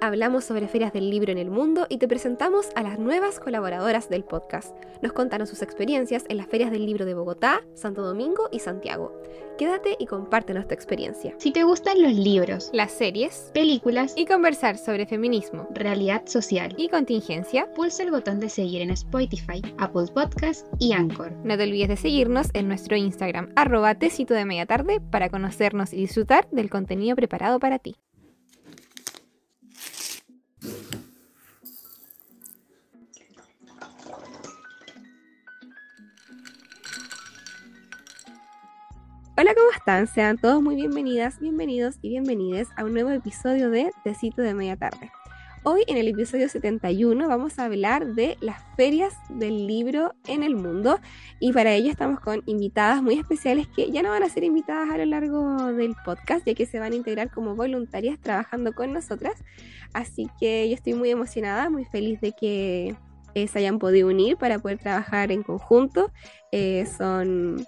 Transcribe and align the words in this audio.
hablamos 0.00 0.44
sobre 0.44 0.68
ferias 0.68 0.92
del 0.92 1.10
libro 1.10 1.32
en 1.32 1.38
el 1.38 1.50
mundo 1.50 1.86
y 1.88 1.98
te 1.98 2.08
presentamos 2.08 2.68
a 2.74 2.82
las 2.82 2.98
nuevas 2.98 3.40
colaboradoras 3.40 4.08
del 4.08 4.24
podcast. 4.24 4.76
Nos 5.02 5.12
contaron 5.12 5.46
sus 5.46 5.62
experiencias 5.62 6.24
en 6.28 6.36
las 6.36 6.46
ferias 6.46 6.70
del 6.70 6.86
libro 6.86 7.04
de 7.04 7.14
Bogotá, 7.14 7.62
Santo 7.74 8.02
Domingo 8.02 8.48
y 8.50 8.60
Santiago. 8.60 9.12
Quédate 9.56 9.96
y 9.98 10.06
compártenos 10.06 10.68
tu 10.68 10.74
experiencia. 10.74 11.34
Si 11.38 11.50
te 11.50 11.64
gustan 11.64 12.00
los 12.00 12.14
libros, 12.14 12.70
las 12.72 12.92
series, 12.92 13.50
películas 13.54 14.14
y 14.16 14.26
conversar 14.26 14.78
sobre 14.78 15.06
feminismo, 15.06 15.66
realidad 15.70 16.22
social 16.26 16.74
y 16.76 16.88
contingencia, 16.88 17.72
pulsa 17.74 18.02
el 18.02 18.10
botón 18.10 18.40
de 18.40 18.50
seguir 18.50 18.82
en 18.82 18.90
Spotify, 18.90 19.60
Apple 19.78 20.06
Podcast 20.14 20.66
y 20.78 20.92
Anchor. 20.92 21.32
No 21.44 21.56
te 21.56 21.64
olvides 21.64 21.88
de 21.88 21.96
seguirnos 21.96 22.50
en 22.54 22.68
nuestro 22.68 22.96
Instagram, 22.96 23.52
arroba 23.56 23.96
tecito 23.96 24.34
de 24.34 24.44
media 24.44 24.66
tarde, 24.66 25.00
para 25.00 25.28
conocernos 25.28 25.92
y 25.92 25.96
disfrutar 25.96 26.48
del 26.50 26.70
contenido 26.70 27.16
preparado 27.16 27.58
para 27.58 27.78
ti. 27.78 27.96
Hola, 39.40 39.54
¿cómo 39.54 39.70
están? 39.70 40.08
Sean 40.08 40.36
todos 40.36 40.60
muy 40.60 40.74
bienvenidas, 40.74 41.38
bienvenidos 41.38 42.00
y 42.02 42.08
bienvenides 42.08 42.66
a 42.76 42.82
un 42.82 42.92
nuevo 42.92 43.10
episodio 43.10 43.70
de 43.70 43.92
Tecito 44.02 44.42
de 44.42 44.52
Media 44.52 44.76
Tarde. 44.76 45.12
Hoy 45.62 45.84
en 45.86 45.96
el 45.96 46.08
episodio 46.08 46.48
71 46.48 47.28
vamos 47.28 47.56
a 47.60 47.66
hablar 47.66 48.16
de 48.16 48.36
las 48.40 48.60
ferias 48.76 49.14
del 49.28 49.68
libro 49.68 50.12
en 50.26 50.42
el 50.42 50.56
mundo 50.56 50.98
y 51.38 51.52
para 51.52 51.72
ello 51.72 51.88
estamos 51.88 52.18
con 52.18 52.42
invitadas 52.46 53.00
muy 53.00 53.14
especiales 53.16 53.68
que 53.68 53.92
ya 53.92 54.02
no 54.02 54.08
van 54.08 54.24
a 54.24 54.28
ser 54.28 54.42
invitadas 54.42 54.90
a 54.90 54.98
lo 54.98 55.04
largo 55.04 55.72
del 55.72 55.94
podcast 56.04 56.44
ya 56.44 56.54
que 56.54 56.66
se 56.66 56.80
van 56.80 56.92
a 56.92 56.96
integrar 56.96 57.30
como 57.30 57.54
voluntarias 57.54 58.18
trabajando 58.18 58.72
con 58.72 58.92
nosotras. 58.92 59.34
Así 59.92 60.26
que 60.40 60.68
yo 60.68 60.74
estoy 60.74 60.94
muy 60.94 61.10
emocionada, 61.10 61.70
muy 61.70 61.84
feliz 61.84 62.20
de 62.20 62.32
que 62.32 62.96
eh, 63.34 63.46
se 63.46 63.60
hayan 63.60 63.78
podido 63.78 64.08
unir 64.08 64.36
para 64.36 64.58
poder 64.58 64.78
trabajar 64.78 65.30
en 65.30 65.44
conjunto. 65.44 66.10
Eh, 66.50 66.86
son 66.98 67.64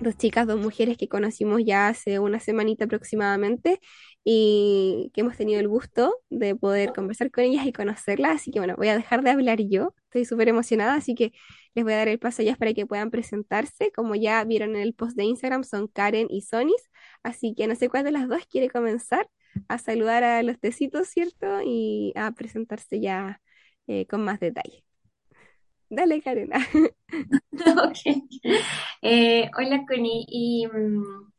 dos 0.00 0.16
chicas, 0.16 0.46
dos 0.46 0.60
mujeres 0.60 0.96
que 0.96 1.08
conocimos 1.08 1.62
ya 1.64 1.88
hace 1.88 2.18
una 2.18 2.40
semanita 2.40 2.84
aproximadamente 2.84 3.80
y 4.24 5.10
que 5.14 5.22
hemos 5.22 5.36
tenido 5.36 5.60
el 5.60 5.68
gusto 5.68 6.14
de 6.30 6.54
poder 6.54 6.92
conversar 6.92 7.30
con 7.30 7.44
ellas 7.44 7.66
y 7.66 7.72
conocerlas. 7.72 8.36
Así 8.36 8.50
que 8.50 8.60
bueno, 8.60 8.74
voy 8.76 8.88
a 8.88 8.96
dejar 8.96 9.22
de 9.22 9.30
hablar 9.30 9.60
yo, 9.60 9.94
estoy 10.04 10.24
súper 10.24 10.48
emocionada, 10.48 10.94
así 10.94 11.14
que 11.14 11.32
les 11.74 11.84
voy 11.84 11.94
a 11.94 11.98
dar 11.98 12.08
el 12.08 12.18
paso 12.18 12.42
a 12.42 12.44
ellas 12.44 12.58
para 12.58 12.74
que 12.74 12.86
puedan 12.86 13.10
presentarse. 13.10 13.92
Como 13.92 14.14
ya 14.14 14.44
vieron 14.44 14.76
en 14.76 14.82
el 14.82 14.94
post 14.94 15.16
de 15.16 15.24
Instagram, 15.24 15.64
son 15.64 15.88
Karen 15.88 16.26
y 16.30 16.42
Sonis, 16.42 16.90
así 17.22 17.54
que 17.56 17.66
no 17.66 17.74
sé 17.74 17.88
cuál 17.88 18.04
de 18.04 18.12
las 18.12 18.28
dos 18.28 18.46
quiere 18.46 18.68
comenzar 18.70 19.28
a 19.68 19.78
saludar 19.78 20.24
a 20.24 20.42
los 20.42 20.58
tecitos, 20.60 21.08
¿cierto? 21.08 21.60
Y 21.64 22.12
a 22.16 22.32
presentarse 22.32 23.00
ya 23.00 23.40
eh, 23.86 24.06
con 24.06 24.24
más 24.24 24.40
detalle. 24.40 24.84
Dale, 25.90 26.20
Karen. 26.22 26.50
ok. 27.52 28.00
Eh, 29.02 29.50
hola, 29.56 29.84
Connie. 29.86 30.24
Y 30.28 30.66
mm, 30.68 31.32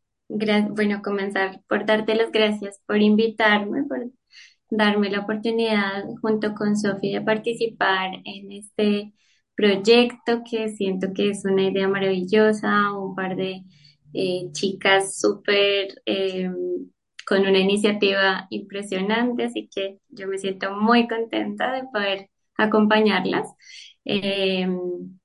bueno, 0.76 1.02
comenzar 1.04 1.62
por 1.68 1.86
darte 1.86 2.16
las 2.16 2.32
gracias 2.32 2.80
por 2.86 3.02
invitarme, 3.02 3.84
por 3.84 4.12
darme 4.70 5.10
la 5.10 5.22
oportunidad 5.22 6.06
junto 6.22 6.54
con 6.56 6.78
Sofía 6.78 7.20
de 7.20 7.26
participar 7.26 8.12
en 8.26 8.52
este 8.52 9.14
proyecto 9.56 10.44
que 10.50 10.70
siento 10.70 11.10
que 11.14 11.30
es 11.32 11.46
una 11.46 11.64
idea 11.70 11.88
maravillosa, 11.88 12.94
un 12.94 13.16
par 13.16 13.36
de 13.36 13.64
eh, 14.14 14.50
chicas 14.54 15.20
súper 15.20 15.90
em, 16.06 16.56
con 17.28 17.42
una 17.42 17.60
iniciativa 17.60 18.48
impresionante, 18.50 19.44
así 19.46 19.70
que 19.74 20.00
yo 20.10 20.28
me 20.28 20.38
siento 20.40 20.74
muy 20.76 21.08
contenta 21.08 21.72
de 21.74 21.84
poder 21.94 22.30
acompañarlas. 22.58 23.48
Eh, 24.06 24.68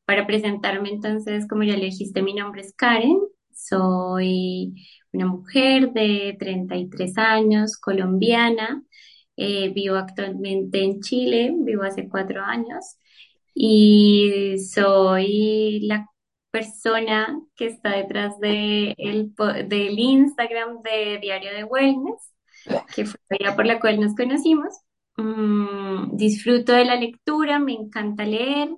para 0.05 0.27
presentarme 0.27 0.91
entonces, 0.91 1.47
como 1.49 1.65
ya 1.65 1.77
le 1.77 1.87
dijiste, 1.87 2.23
mi 2.23 2.35
nombre 2.35 2.63
es 2.63 2.75
Karen, 2.75 3.19
soy 3.53 4.75
una 5.13 5.27
mujer 5.27 5.93
de 5.93 6.37
33 6.39 7.19
años, 7.19 7.77
colombiana, 7.79 8.83
eh, 9.37 9.71
vivo 9.71 9.97
actualmente 9.97 10.83
en 10.83 11.01
Chile, 11.01 11.55
vivo 11.59 11.83
hace 11.83 12.09
cuatro 12.09 12.43
años 12.43 12.97
y 13.55 14.59
soy 14.59 15.81
la 15.87 16.07
persona 16.51 17.41
que 17.57 17.67
está 17.67 17.97
detrás 17.97 18.39
de 18.41 18.95
el, 18.99 19.35
del 19.69 19.99
Instagram 19.99 20.83
de 20.83 21.19
Diario 21.21 21.53
de 21.53 21.65
Wellness, 21.65 22.33
que 22.95 23.07
fue 23.07 23.19
la 23.41 23.57
por 23.57 23.67
la 23.67 23.81
cual 23.81 24.01
nos 24.01 24.15
conocimos. 24.15 24.75
Mm, 25.17 26.17
disfruto 26.17 26.73
de 26.73 26.85
la 26.85 26.97
lectura, 26.97 27.59
me 27.59 27.73
encanta 27.73 28.25
leer, 28.25 28.69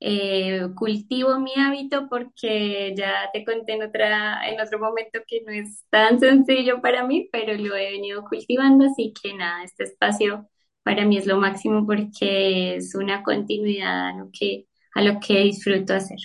eh, 0.00 0.62
cultivo 0.76 1.38
mi 1.40 1.52
hábito 1.56 2.08
porque 2.08 2.94
ya 2.96 3.30
te 3.32 3.44
conté 3.44 3.74
en, 3.74 3.84
otra, 3.84 4.48
en 4.48 4.60
otro 4.60 4.78
momento 4.78 5.20
que 5.26 5.42
no 5.42 5.52
es 5.52 5.84
tan 5.90 6.20
sencillo 6.20 6.80
para 6.82 7.06
mí, 7.06 7.28
pero 7.32 7.54
lo 7.54 7.76
he 7.76 7.92
venido 7.92 8.24
cultivando, 8.24 8.86
así 8.86 9.12
que 9.22 9.34
nada, 9.34 9.64
este 9.64 9.84
espacio 9.84 10.48
para 10.82 11.06
mí 11.06 11.18
es 11.18 11.26
lo 11.26 11.38
máximo 11.38 11.86
porque 11.86 12.76
es 12.76 12.94
una 12.94 13.22
continuidad 13.22 14.08
a 14.10 14.16
lo 14.18 14.30
que, 14.32 14.66
a 14.94 15.02
lo 15.02 15.20
que 15.20 15.40
disfruto 15.40 15.94
hacer. 15.94 16.18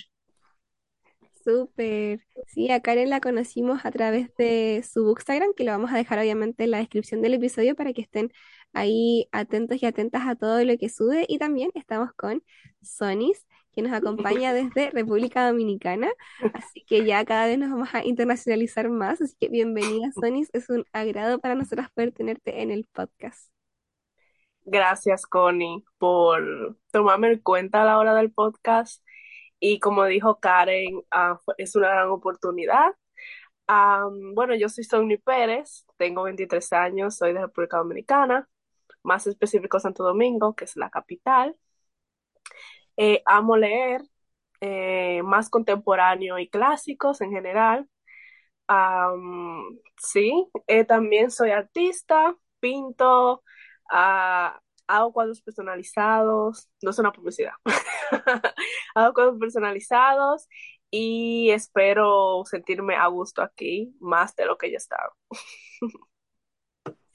Súper. 1.44 2.26
Sí, 2.48 2.70
a 2.72 2.80
Karen 2.80 3.08
la 3.10 3.20
conocimos 3.20 3.84
a 3.84 3.92
través 3.92 4.34
de 4.36 4.84
su 4.90 5.04
Bookstagram, 5.04 5.52
que 5.56 5.62
lo 5.64 5.70
vamos 5.70 5.92
a 5.92 5.96
dejar 5.96 6.18
obviamente 6.18 6.64
en 6.64 6.72
la 6.72 6.78
descripción 6.78 7.22
del 7.22 7.34
episodio 7.34 7.76
para 7.76 7.92
que 7.92 8.02
estén 8.02 8.32
ahí 8.76 9.26
atentos 9.32 9.82
y 9.82 9.86
atentas 9.86 10.26
a 10.26 10.36
todo 10.36 10.62
lo 10.62 10.76
que 10.76 10.88
sube. 10.88 11.24
Y 11.28 11.38
también 11.38 11.70
estamos 11.74 12.12
con 12.12 12.42
Sonis, 12.82 13.46
que 13.72 13.82
nos 13.82 13.92
acompaña 13.92 14.52
desde 14.52 14.90
República 14.90 15.48
Dominicana. 15.48 16.08
Así 16.52 16.84
que 16.84 17.04
ya 17.04 17.24
cada 17.24 17.46
vez 17.46 17.58
nos 17.58 17.70
vamos 17.70 17.94
a 17.94 18.04
internacionalizar 18.04 18.90
más. 18.90 19.20
Así 19.20 19.34
que 19.40 19.48
bienvenida, 19.48 20.12
Sonis. 20.12 20.50
Es 20.52 20.68
un 20.68 20.84
agrado 20.92 21.40
para 21.40 21.54
nosotras 21.54 21.90
poder 21.90 22.12
tenerte 22.12 22.62
en 22.62 22.70
el 22.70 22.86
podcast. 22.92 23.50
Gracias, 24.64 25.26
Connie, 25.26 25.84
por 25.96 26.76
tomarme 26.90 27.32
en 27.32 27.38
cuenta 27.38 27.82
a 27.82 27.86
la 27.86 27.98
hora 27.98 28.14
del 28.14 28.32
podcast. 28.32 29.02
Y 29.58 29.78
como 29.78 30.04
dijo 30.04 30.38
Karen, 30.38 31.00
ah, 31.10 31.40
es 31.56 31.76
una 31.76 31.88
gran 31.88 32.10
oportunidad. 32.10 32.92
bueno, 34.34 34.54
yo 34.54 34.68
soy 34.68 34.84
Sonny 34.84 35.16
Pérez, 35.16 35.86
tengo 35.96 36.24
23 36.24 36.72
años, 36.74 37.16
soy 37.16 37.32
de 37.32 37.40
República 37.40 37.78
Dominicana 37.78 38.46
más 39.06 39.26
específico 39.26 39.80
Santo 39.80 40.04
Domingo, 40.04 40.54
que 40.54 40.64
es 40.66 40.76
la 40.76 40.90
capital. 40.90 41.56
Eh, 42.96 43.22
amo 43.26 43.56
leer, 43.56 44.02
eh, 44.60 45.22
más 45.24 45.50
contemporáneo 45.50 46.38
y 46.38 46.48
clásicos 46.48 47.20
en 47.20 47.30
general. 47.32 47.88
sí, 49.98 50.48
eh, 50.66 50.84
también 50.84 51.30
soy 51.30 51.50
artista, 51.50 52.36
pinto, 52.60 53.42
ah, 53.90 54.60
hago 54.86 55.12
cuadros 55.12 55.42
personalizados, 55.42 56.68
no 56.82 56.90
es 56.90 56.98
una 56.98 57.12
publicidad, 57.12 57.52
hago 58.94 59.14
cuadros 59.14 59.38
personalizados 59.38 60.48
y 60.90 61.50
espero 61.50 62.44
sentirme 62.46 62.96
a 62.96 63.06
gusto 63.08 63.42
aquí 63.42 63.94
más 64.00 64.34
de 64.36 64.46
lo 64.46 64.58
que 64.58 64.70
ya 64.70 64.78
estaba. 64.78 65.14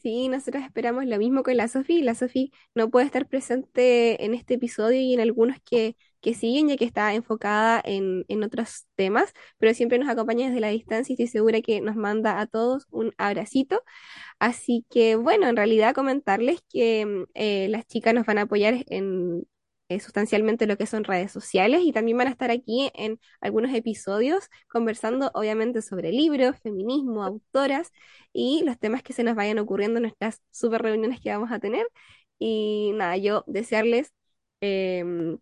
Sí, 0.01 0.29
nosotros 0.29 0.63
esperamos 0.63 1.05
lo 1.05 1.17
mismo 1.19 1.43
con 1.43 1.57
la 1.57 1.67
Sofi. 1.67 2.01
La 2.01 2.15
Sofi 2.15 2.51
no 2.73 2.89
puede 2.89 3.05
estar 3.05 3.27
presente 3.27 4.25
en 4.25 4.33
este 4.33 4.55
episodio 4.55 4.99
y 4.99 5.13
en 5.13 5.19
algunos 5.19 5.57
que, 5.63 5.95
que 6.21 6.33
siguen, 6.33 6.69
ya 6.69 6.75
que 6.77 6.85
está 6.85 7.13
enfocada 7.13 7.79
en, 7.85 8.25
en 8.27 8.43
otros 8.43 8.87
temas, 8.95 9.31
pero 9.59 9.75
siempre 9.75 9.99
nos 9.99 10.09
acompaña 10.09 10.47
desde 10.47 10.59
la 10.59 10.69
distancia 10.69 11.13
y 11.13 11.15
estoy 11.15 11.27
segura 11.27 11.61
que 11.61 11.81
nos 11.81 11.95
manda 11.95 12.39
a 12.39 12.47
todos 12.47 12.87
un 12.89 13.13
abracito. 13.19 13.83
Así 14.39 14.85
que, 14.89 15.15
bueno, 15.17 15.47
en 15.47 15.55
realidad 15.57 15.95
comentarles 15.95 16.61
que 16.69 17.05
mm, 17.05 17.23
eh, 17.35 17.67
las 17.69 17.85
chicas 17.87 18.13
nos 18.15 18.25
van 18.25 18.39
a 18.39 18.43
apoyar 18.43 18.83
en 18.89 19.45
sustancialmente 19.99 20.67
lo 20.67 20.77
que 20.77 20.85
son 20.85 21.03
redes 21.03 21.31
sociales 21.31 21.81
y 21.83 21.91
también 21.91 22.17
van 22.17 22.27
a 22.27 22.31
estar 22.31 22.51
aquí 22.51 22.91
en 22.93 23.19
algunos 23.41 23.73
episodios 23.73 24.49
conversando 24.69 25.31
obviamente 25.33 25.81
sobre 25.81 26.11
libros, 26.11 26.57
feminismo, 26.61 27.23
autoras 27.23 27.91
y 28.33 28.63
los 28.65 28.79
temas 28.79 29.03
que 29.03 29.13
se 29.13 29.23
nos 29.23 29.35
vayan 29.35 29.59
ocurriendo 29.59 29.97
en 29.97 30.03
nuestras 30.03 30.41
super 30.51 30.81
reuniones 30.81 31.19
que 31.21 31.31
vamos 31.31 31.51
a 31.51 31.59
tener. 31.59 31.85
Y 32.39 32.91
nada, 32.95 33.17
yo 33.17 33.43
desearles 33.47 34.13
em, 34.61 35.37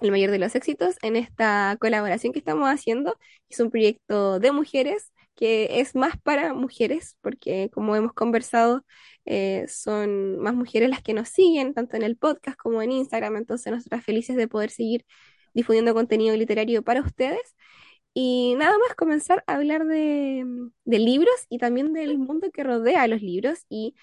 el 0.00 0.10
mayor 0.10 0.30
de 0.30 0.38
los 0.38 0.54
éxitos 0.54 0.96
en 1.02 1.16
esta 1.16 1.76
colaboración 1.80 2.32
que 2.32 2.38
estamos 2.40 2.68
haciendo. 2.68 3.18
Es 3.48 3.60
un 3.60 3.70
proyecto 3.70 4.40
de 4.40 4.52
mujeres 4.52 5.12
que 5.36 5.80
es 5.80 5.94
más 5.94 6.18
para 6.20 6.54
mujeres, 6.54 7.16
porque 7.20 7.70
como 7.72 7.96
hemos 7.96 8.12
conversado, 8.12 8.84
eh, 9.24 9.66
son 9.68 10.38
más 10.38 10.54
mujeres 10.54 10.90
las 10.90 11.02
que 11.02 11.14
nos 11.14 11.28
siguen, 11.28 11.74
tanto 11.74 11.96
en 11.96 12.02
el 12.02 12.16
podcast 12.16 12.56
como 12.58 12.82
en 12.82 12.92
Instagram, 12.92 13.36
entonces 13.36 13.72
nosotras 13.72 14.04
felices 14.04 14.36
de 14.36 14.48
poder 14.48 14.70
seguir 14.70 15.04
difundiendo 15.54 15.94
contenido 15.94 16.36
literario 16.36 16.82
para 16.82 17.00
ustedes. 17.00 17.56
Y 18.12 18.54
nada 18.58 18.76
más 18.78 18.94
comenzar 18.96 19.44
a 19.46 19.54
hablar 19.54 19.86
de, 19.86 20.44
de 20.84 20.98
libros 20.98 21.34
y 21.48 21.58
también 21.58 21.92
del 21.92 22.18
mundo 22.18 22.50
que 22.52 22.64
rodea 22.64 23.02
a 23.02 23.08
los 23.08 23.22
libros. 23.22 23.60
Y 23.68 23.94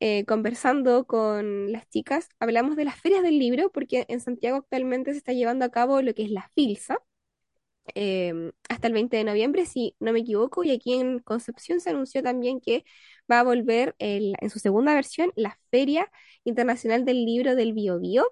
eh, 0.00 0.24
conversando 0.24 1.06
con 1.06 1.70
las 1.72 1.88
chicas, 1.90 2.28
hablamos 2.40 2.76
de 2.76 2.86
las 2.86 2.98
ferias 2.98 3.22
del 3.22 3.38
libro, 3.38 3.70
porque 3.70 4.06
en 4.08 4.20
Santiago 4.20 4.56
actualmente 4.58 5.12
se 5.12 5.18
está 5.18 5.32
llevando 5.34 5.64
a 5.66 5.70
cabo 5.70 6.00
lo 6.02 6.14
que 6.14 6.22
es 6.24 6.30
la 6.30 6.48
FILSA, 6.54 6.98
em, 7.94 8.52
hasta 8.68 8.86
el 8.88 8.92
20 8.94 9.16
de 9.16 9.24
noviembre, 9.24 9.66
si 9.66 9.94
no 10.00 10.12
me 10.12 10.20
equivoco, 10.20 10.64
y 10.64 10.70
aquí 10.72 10.94
en 10.94 11.18
Concepción 11.20 11.80
se 11.80 11.90
anunció 11.90 12.22
también 12.22 12.60
que 12.60 12.84
va 13.30 13.40
a 13.40 13.42
volver 13.44 13.94
en 13.98 14.50
su 14.50 14.58
segunda 14.58 14.94
versión 14.94 15.32
la 15.36 15.58
Feria 15.70 16.10
Internacional 16.44 17.04
del 17.04 17.24
Libro 17.24 17.54
del 17.54 17.72
Biobío. 17.72 18.26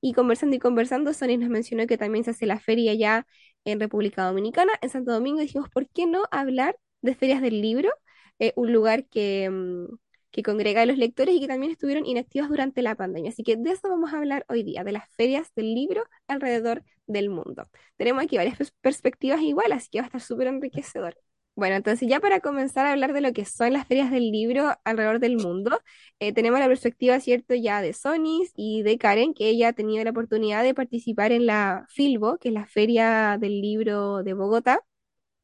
Y 0.00 0.12
conversando 0.14 0.56
y 0.56 0.58
conversando, 0.58 1.12
Sonia 1.14 1.36
nos 1.38 1.48
mencionó 1.50 1.86
que 1.86 1.98
también 1.98 2.24
se 2.24 2.30
hace 2.32 2.46
la 2.46 2.58
feria 2.60 2.94
ya 2.94 3.26
en 3.64 3.80
República 3.80 4.24
Dominicana, 4.24 4.72
en 4.80 4.90
Santo 4.90 5.12
Domingo, 5.12 5.40
dijimos, 5.40 5.68
¿por 5.70 5.88
qué 5.88 6.06
no 6.06 6.24
hablar 6.30 6.76
de 7.02 7.14
ferias 7.14 7.42
del 7.42 7.60
libro? 7.60 7.90
Eh, 8.38 8.52
un 8.56 8.72
lugar 8.72 9.06
que, 9.08 9.48
mm, 9.50 9.86
que 10.30 10.42
congrega 10.42 10.82
a 10.82 10.86
los 10.86 10.98
lectores 10.98 11.34
y 11.34 11.40
que 11.40 11.48
también 11.48 11.72
estuvieron 11.72 12.06
inactivas 12.06 12.48
durante 12.48 12.82
la 12.82 12.94
pandemia. 12.94 13.30
Así 13.30 13.42
que 13.42 13.56
de 13.56 13.70
eso 13.70 13.88
vamos 13.88 14.12
a 14.12 14.18
hablar 14.18 14.44
hoy 14.48 14.62
día, 14.62 14.84
de 14.84 14.92
las 14.92 15.08
ferias 15.16 15.52
del 15.54 15.74
libro 15.74 16.04
alrededor 16.28 16.84
del 17.06 17.30
mundo. 17.30 17.68
Tenemos 17.96 18.22
aquí 18.22 18.36
varias 18.36 18.58
pers- 18.58 18.72
perspectivas 18.80 19.40
igual, 19.42 19.72
así 19.72 19.88
que 19.90 19.98
va 19.98 20.04
a 20.04 20.06
estar 20.06 20.20
súper 20.20 20.46
enriquecedor. 20.46 21.16
Bueno, 21.56 21.76
entonces 21.76 22.08
ya 22.08 22.20
para 22.20 22.40
comenzar 22.40 22.86
a 22.86 22.92
hablar 22.92 23.12
de 23.12 23.20
lo 23.20 23.32
que 23.32 23.44
son 23.44 23.74
las 23.74 23.86
ferias 23.86 24.10
del 24.10 24.30
libro 24.30 24.72
alrededor 24.84 25.18
del 25.18 25.36
mundo, 25.36 25.78
eh, 26.18 26.32
tenemos 26.32 26.58
la 26.58 26.68
perspectiva, 26.68 27.20
¿cierto?, 27.20 27.54
ya 27.54 27.82
de 27.82 27.92
Sonis 27.92 28.52
y 28.56 28.82
de 28.82 28.96
Karen, 28.96 29.34
que 29.34 29.48
ella 29.48 29.68
ha 29.68 29.72
tenido 29.74 30.02
la 30.04 30.10
oportunidad 30.10 30.62
de 30.62 30.72
participar 30.74 31.32
en 31.32 31.46
la 31.46 31.84
Filbo, 31.90 32.38
que 32.38 32.48
es 32.48 32.54
la 32.54 32.66
Feria 32.66 33.36
del 33.38 33.60
Libro 33.60 34.22
de 34.22 34.32
Bogotá, 34.32 34.80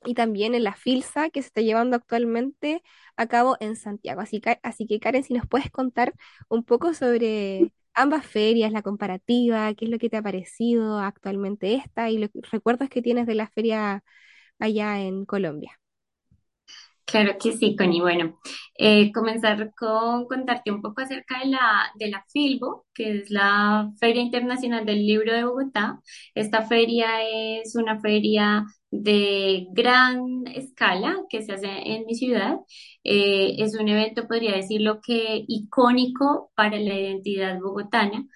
y 0.06 0.14
también 0.14 0.54
en 0.54 0.64
la 0.64 0.74
FILSA, 0.74 1.30
que 1.30 1.42
se 1.42 1.48
está 1.48 1.60
llevando 1.62 1.96
actualmente 1.96 2.82
a 3.16 3.26
cabo 3.26 3.56
en 3.60 3.76
Santiago. 3.76 4.20
Así 4.20 4.40
que, 4.40 4.58
así 4.62 4.86
que 4.86 5.00
Karen, 5.00 5.24
si 5.24 5.34
nos 5.34 5.46
puedes 5.46 5.70
contar 5.70 6.14
un 6.48 6.64
poco 6.64 6.94
sobre 6.94 7.72
ambas 7.94 8.26
ferias, 8.26 8.72
la 8.72 8.82
comparativa, 8.82 9.74
qué 9.74 9.86
es 9.86 9.90
lo 9.90 9.98
que 9.98 10.10
te 10.10 10.16
ha 10.18 10.22
parecido 10.22 10.98
actualmente 11.00 11.74
esta 11.74 12.10
y 12.10 12.18
los 12.18 12.30
recuerdos 12.50 12.88
que 12.90 13.02
tienes 13.02 13.26
de 13.26 13.34
la 13.34 13.48
feria 13.48 14.04
allá 14.60 15.00
en 15.00 15.26
Colombia. 15.26 15.78
Claro 17.06 17.36
que 17.38 17.52
sí, 17.52 17.76
Connie. 17.76 18.00
Bueno, 18.00 18.36
eh, 18.76 19.12
comenzar 19.12 19.72
con 19.76 20.26
contarte 20.26 20.72
un 20.72 20.82
poco 20.82 21.02
acerca 21.02 21.38
de 21.38 21.46
la, 21.50 21.90
de 21.94 22.08
la 22.10 22.24
Filbo, 22.32 22.84
que 22.92 23.18
es 23.20 23.30
la 23.30 23.90
Feria 24.00 24.22
Internacional 24.22 24.84
del 24.84 25.06
Libro 25.06 25.32
de 25.32 25.44
Bogotá. 25.44 26.00
Esta 26.34 26.62
feria 26.66 27.06
es 27.22 27.76
una 27.76 28.00
feria 28.00 28.64
de 28.90 29.68
gran 29.72 30.46
escala 30.48 31.16
que 31.30 31.42
se 31.42 31.52
hace 31.52 31.68
en 31.68 32.06
mi 32.06 32.14
ciudad. 32.16 32.56
Eh, 33.04 33.54
es 33.58 33.76
un 33.78 33.88
evento, 33.88 34.26
podría 34.26 34.56
decirlo 34.56 35.00
que 35.00 35.44
icónico 35.46 36.50
para 36.56 36.76
la 36.78 36.94
identidad 36.98 37.60
bogotana. 37.60 38.26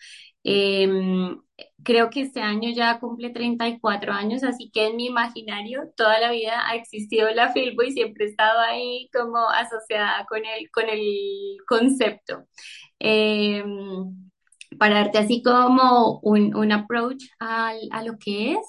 Em, 0.45 1.39
Creo 1.83 2.11
que 2.11 2.21
este 2.23 2.41
año 2.43 2.71
ya 2.75 3.01
cumple 3.01 3.31
34 3.31 4.13
años, 4.13 4.45
así 4.45 4.71
que 4.71 4.87
en 4.89 4.97
mi 4.97 5.07
imaginario 5.07 5.91
toda 5.97 6.21
la 6.21 6.31
vida 6.31 6.69
ha 6.69 6.75
existido 6.77 7.31
la 7.31 7.53
Filbo 7.53 7.83
y 7.83 7.93
siempre 7.93 8.27
he 8.27 8.29
estado 8.29 8.61
ahí 8.61 9.09
como 9.15 9.39
asociada 9.49 10.27
con 10.29 10.45
el, 10.45 10.71
con 10.71 10.89
el 10.91 11.57
concepto. 11.67 12.45
Eh, 13.01 13.65
para 14.79 14.97
darte 14.97 15.19
así 15.19 15.43
como 15.43 16.21
un, 16.23 16.55
un 16.55 16.73
approach 16.73 17.25
al- 17.39 17.89
a 17.91 18.03
lo 18.03 18.19
que 18.19 18.53
es, 18.55 18.61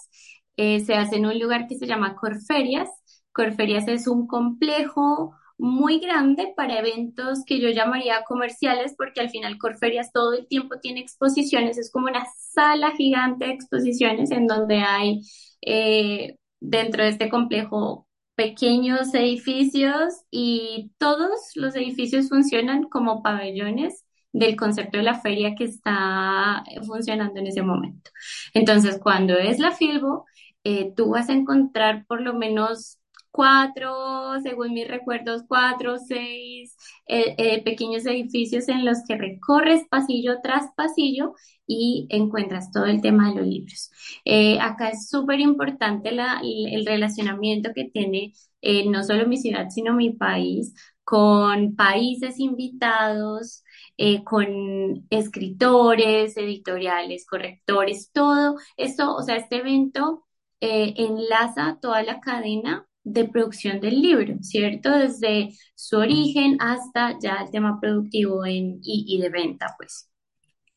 eh, 0.58 0.80
se 0.82 0.96
hace 0.96 1.18
en 1.18 1.26
un 1.26 1.40
lugar 1.40 1.68
que 1.68 1.76
se 1.78 1.88
llama 1.88 2.16
Corferias. 2.16 2.90
Corferias 3.34 3.88
es 3.88 4.08
un 4.08 4.28
complejo 4.28 5.36
muy 5.62 6.00
grande 6.00 6.54
para 6.58 6.80
eventos 6.80 7.44
que 7.46 7.60
yo 7.60 7.70
llamaría 7.70 8.24
comerciales, 8.24 8.96
porque 8.98 9.22
al 9.22 9.30
final 9.30 9.60
Corferias 9.60 10.12
todo 10.12 10.34
el 10.34 10.48
tiempo 10.48 10.80
tiene 10.82 11.02
exposiciones, 11.02 11.78
es 11.78 11.92
como 11.92 12.08
una 12.08 12.26
sala 12.36 12.92
gigante 12.96 13.46
de 13.46 13.52
exposiciones 13.54 14.32
en 14.32 14.48
donde 14.48 14.78
hay 14.78 15.22
eh, 15.62 16.38
dentro 16.60 17.04
de 17.04 17.10
este 17.10 17.30
complejo 17.30 18.08
pequeños 18.34 19.14
edificios 19.14 20.24
y 20.32 20.92
todos 20.98 21.52
los 21.54 21.76
edificios 21.76 22.30
funcionan 22.30 22.86
como 22.86 23.22
pabellones 23.22 24.04
del 24.34 24.56
concepto 24.56 24.98
de 24.98 25.04
la 25.04 25.20
feria 25.22 25.54
que 25.54 25.66
está 25.66 26.64
funcionando 26.88 27.40
en 27.40 27.48
ese 27.48 27.62
momento. 27.62 28.10
Entonces, 28.56 29.00
cuando 29.00 29.38
es 29.38 29.60
la 29.60 29.72
Filbo, 29.74 30.26
eh, 30.64 30.92
tú 30.96 31.12
vas 31.12 31.30
a 31.30 31.34
encontrar 31.34 32.06
por 32.08 32.22
lo 32.22 32.34
menos 32.34 32.98
cuatro, 33.32 34.40
según 34.44 34.74
mis 34.74 34.88
recuerdos, 34.88 35.44
cuatro 35.48 35.98
seis 35.98 36.76
eh, 37.08 37.36
eh, 37.38 37.64
pequeños 37.64 38.06
edificios 38.06 38.68
en 38.70 38.86
los 38.86 39.00
que 39.08 39.18
recorres 39.18 39.84
pasillo 39.90 40.40
tras 40.44 40.74
pasillo 40.76 41.34
y 41.68 42.08
encuentras 42.10 42.72
todo 42.72 42.86
el 42.86 43.02
tema 43.02 43.30
de 43.30 43.36
los 43.40 43.48
libros. 43.48 43.92
Eh, 44.26 44.60
acá 44.60 44.90
es 44.90 45.10
súper 45.10 45.40
importante 45.40 46.10
el 46.44 46.86
relacionamiento 46.86 47.72
que 47.74 47.86
tiene 47.86 48.34
eh, 48.62 48.88
no 48.90 49.04
solo 49.04 49.28
mi 49.28 49.38
ciudad, 49.38 49.70
sino 49.70 49.94
mi 49.94 50.12
país, 50.12 50.74
con 51.04 51.76
países 51.76 52.40
invitados, 52.40 53.64
eh, 53.98 54.24
con 54.24 55.06
escritores, 55.10 56.38
editoriales, 56.38 57.26
correctores, 57.26 58.12
todo 58.14 58.58
esto, 58.78 59.16
o 59.16 59.22
sea, 59.24 59.36
este 59.38 59.58
evento 59.58 60.26
eh, 60.62 60.94
enlaza 60.98 61.80
toda 61.82 62.04
la 62.04 62.20
cadena 62.20 62.88
de 63.04 63.26
producción 63.28 63.80
del 63.82 64.02
libro, 64.02 64.36
¿cierto? 64.42 64.92
Desde 64.98 65.50
su 65.76 65.98
origen 65.98 66.58
hasta 66.60 67.18
ya 67.22 67.44
el 67.46 67.52
tema 67.52 67.80
productivo 67.82 68.46
en, 68.46 68.80
y, 68.84 69.06
y 69.08 69.22
de 69.22 69.30
venta, 69.30 69.76
pues. 69.78 70.08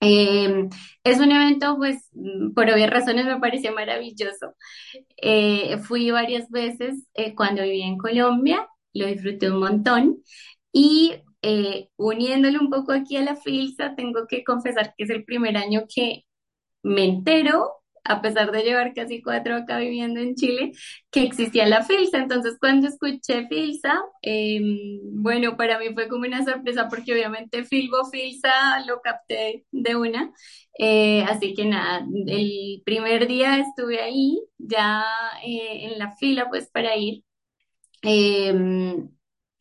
Eh, 0.01 0.69
es 1.05 1.19
un 1.21 1.33
evento, 1.33 1.77
pues, 1.79 2.09
mm, 2.13 2.53
por 2.55 2.69
obvias 2.71 2.91
razones 2.91 3.25
me 3.27 3.41
pareció 3.41 3.73
maravilloso. 3.73 4.55
Eh, 5.17 5.79
fui 5.79 6.11
varias 6.11 6.51
veces 6.51 7.07
eh, 7.15 7.35
cuando 7.35 7.63
vivía 7.63 7.87
en 7.87 7.99
Colombia, 7.99 8.69
lo 8.93 9.07
disfruté 9.07 9.51
un 9.51 9.61
montón 9.61 10.23
y 10.73 11.15
eh, 11.43 11.89
uniéndole 11.97 12.59
un 12.59 12.71
poco 12.71 12.93
aquí 12.93 13.17
a 13.17 13.23
la 13.25 13.37
filsa, 13.37 13.95
tengo 13.97 14.27
que 14.29 14.45
confesar 14.45 14.95
que 14.97 15.05
es 15.05 15.11
el 15.11 15.25
primer 15.25 15.57
año 15.57 15.85
que 15.95 16.25
me 16.83 17.05
entero, 17.05 17.73
a 18.05 18.21
pesar 18.23 18.53
de 18.53 18.63
llevar 18.63 18.93
casi 18.95 19.23
cuatro 19.23 19.57
acá 19.57 19.79
viviendo 19.79 20.21
en 20.21 20.35
Chile, 20.35 20.73
que 21.11 21.23
existía 21.23 21.67
la 21.67 21.83
Filsa. 21.85 22.19
Entonces, 22.19 22.57
cuando 22.61 22.89
escuché 22.89 23.47
Filsa, 23.49 24.01
eh, 24.23 24.61
bueno, 25.13 25.57
para 25.57 25.79
mí 25.79 25.87
fue 25.95 26.09
como 26.09 26.27
una 26.27 26.45
sorpresa 26.45 26.89
porque 26.89 27.13
obviamente 27.13 27.65
Filbo 27.65 28.05
Filsa 28.11 28.85
lo 28.87 29.01
capté 29.01 29.65
de 29.73 29.97
una. 29.97 30.33
Eh, 30.79 31.23
así 31.25 31.55
que 31.55 31.65
nada, 31.65 32.07
el 32.27 32.83
primer 32.85 33.27
día 33.29 33.59
estuve 33.59 34.01
ahí, 34.03 34.41
ya 34.59 35.05
eh, 35.45 35.87
en 35.93 35.99
la 35.99 36.15
fila, 36.17 36.49
pues 36.49 36.69
para 36.71 36.97
ir. 36.97 37.23
Eh, 38.03 38.55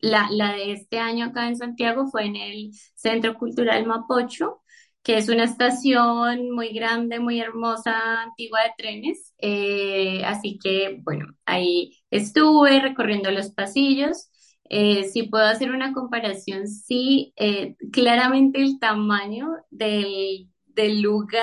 la, 0.00 0.28
la 0.30 0.52
de 0.52 0.72
este 0.72 0.98
año 0.98 1.26
acá 1.26 1.48
en 1.48 1.56
Santiago 1.56 2.06
fue 2.08 2.26
en 2.26 2.36
el 2.36 2.70
Centro 2.94 3.34
Cultural 3.38 3.86
Mapocho 3.86 4.62
que 5.04 5.18
es 5.18 5.28
una 5.28 5.44
estación 5.44 6.50
muy 6.52 6.70
grande, 6.72 7.20
muy 7.20 7.40
hermosa, 7.40 8.22
antigua 8.22 8.60
de 8.64 8.70
trenes. 8.78 9.34
Eh, 9.38 10.22
así 10.24 10.58
que, 10.62 10.98
bueno, 11.04 11.26
ahí 11.46 11.98
estuve 12.10 12.80
recorriendo 12.80 13.30
los 13.30 13.50
pasillos. 13.50 14.30
Eh, 14.70 15.04
si 15.04 15.24
puedo 15.24 15.44
hacer 15.46 15.70
una 15.72 15.92
comparación, 15.92 16.68
sí, 16.68 17.34
eh, 17.36 17.76
claramente 17.92 18.60
el 18.62 18.78
tamaño 18.80 19.48
del, 19.70 20.48
del 20.66 21.02
lugar 21.02 21.42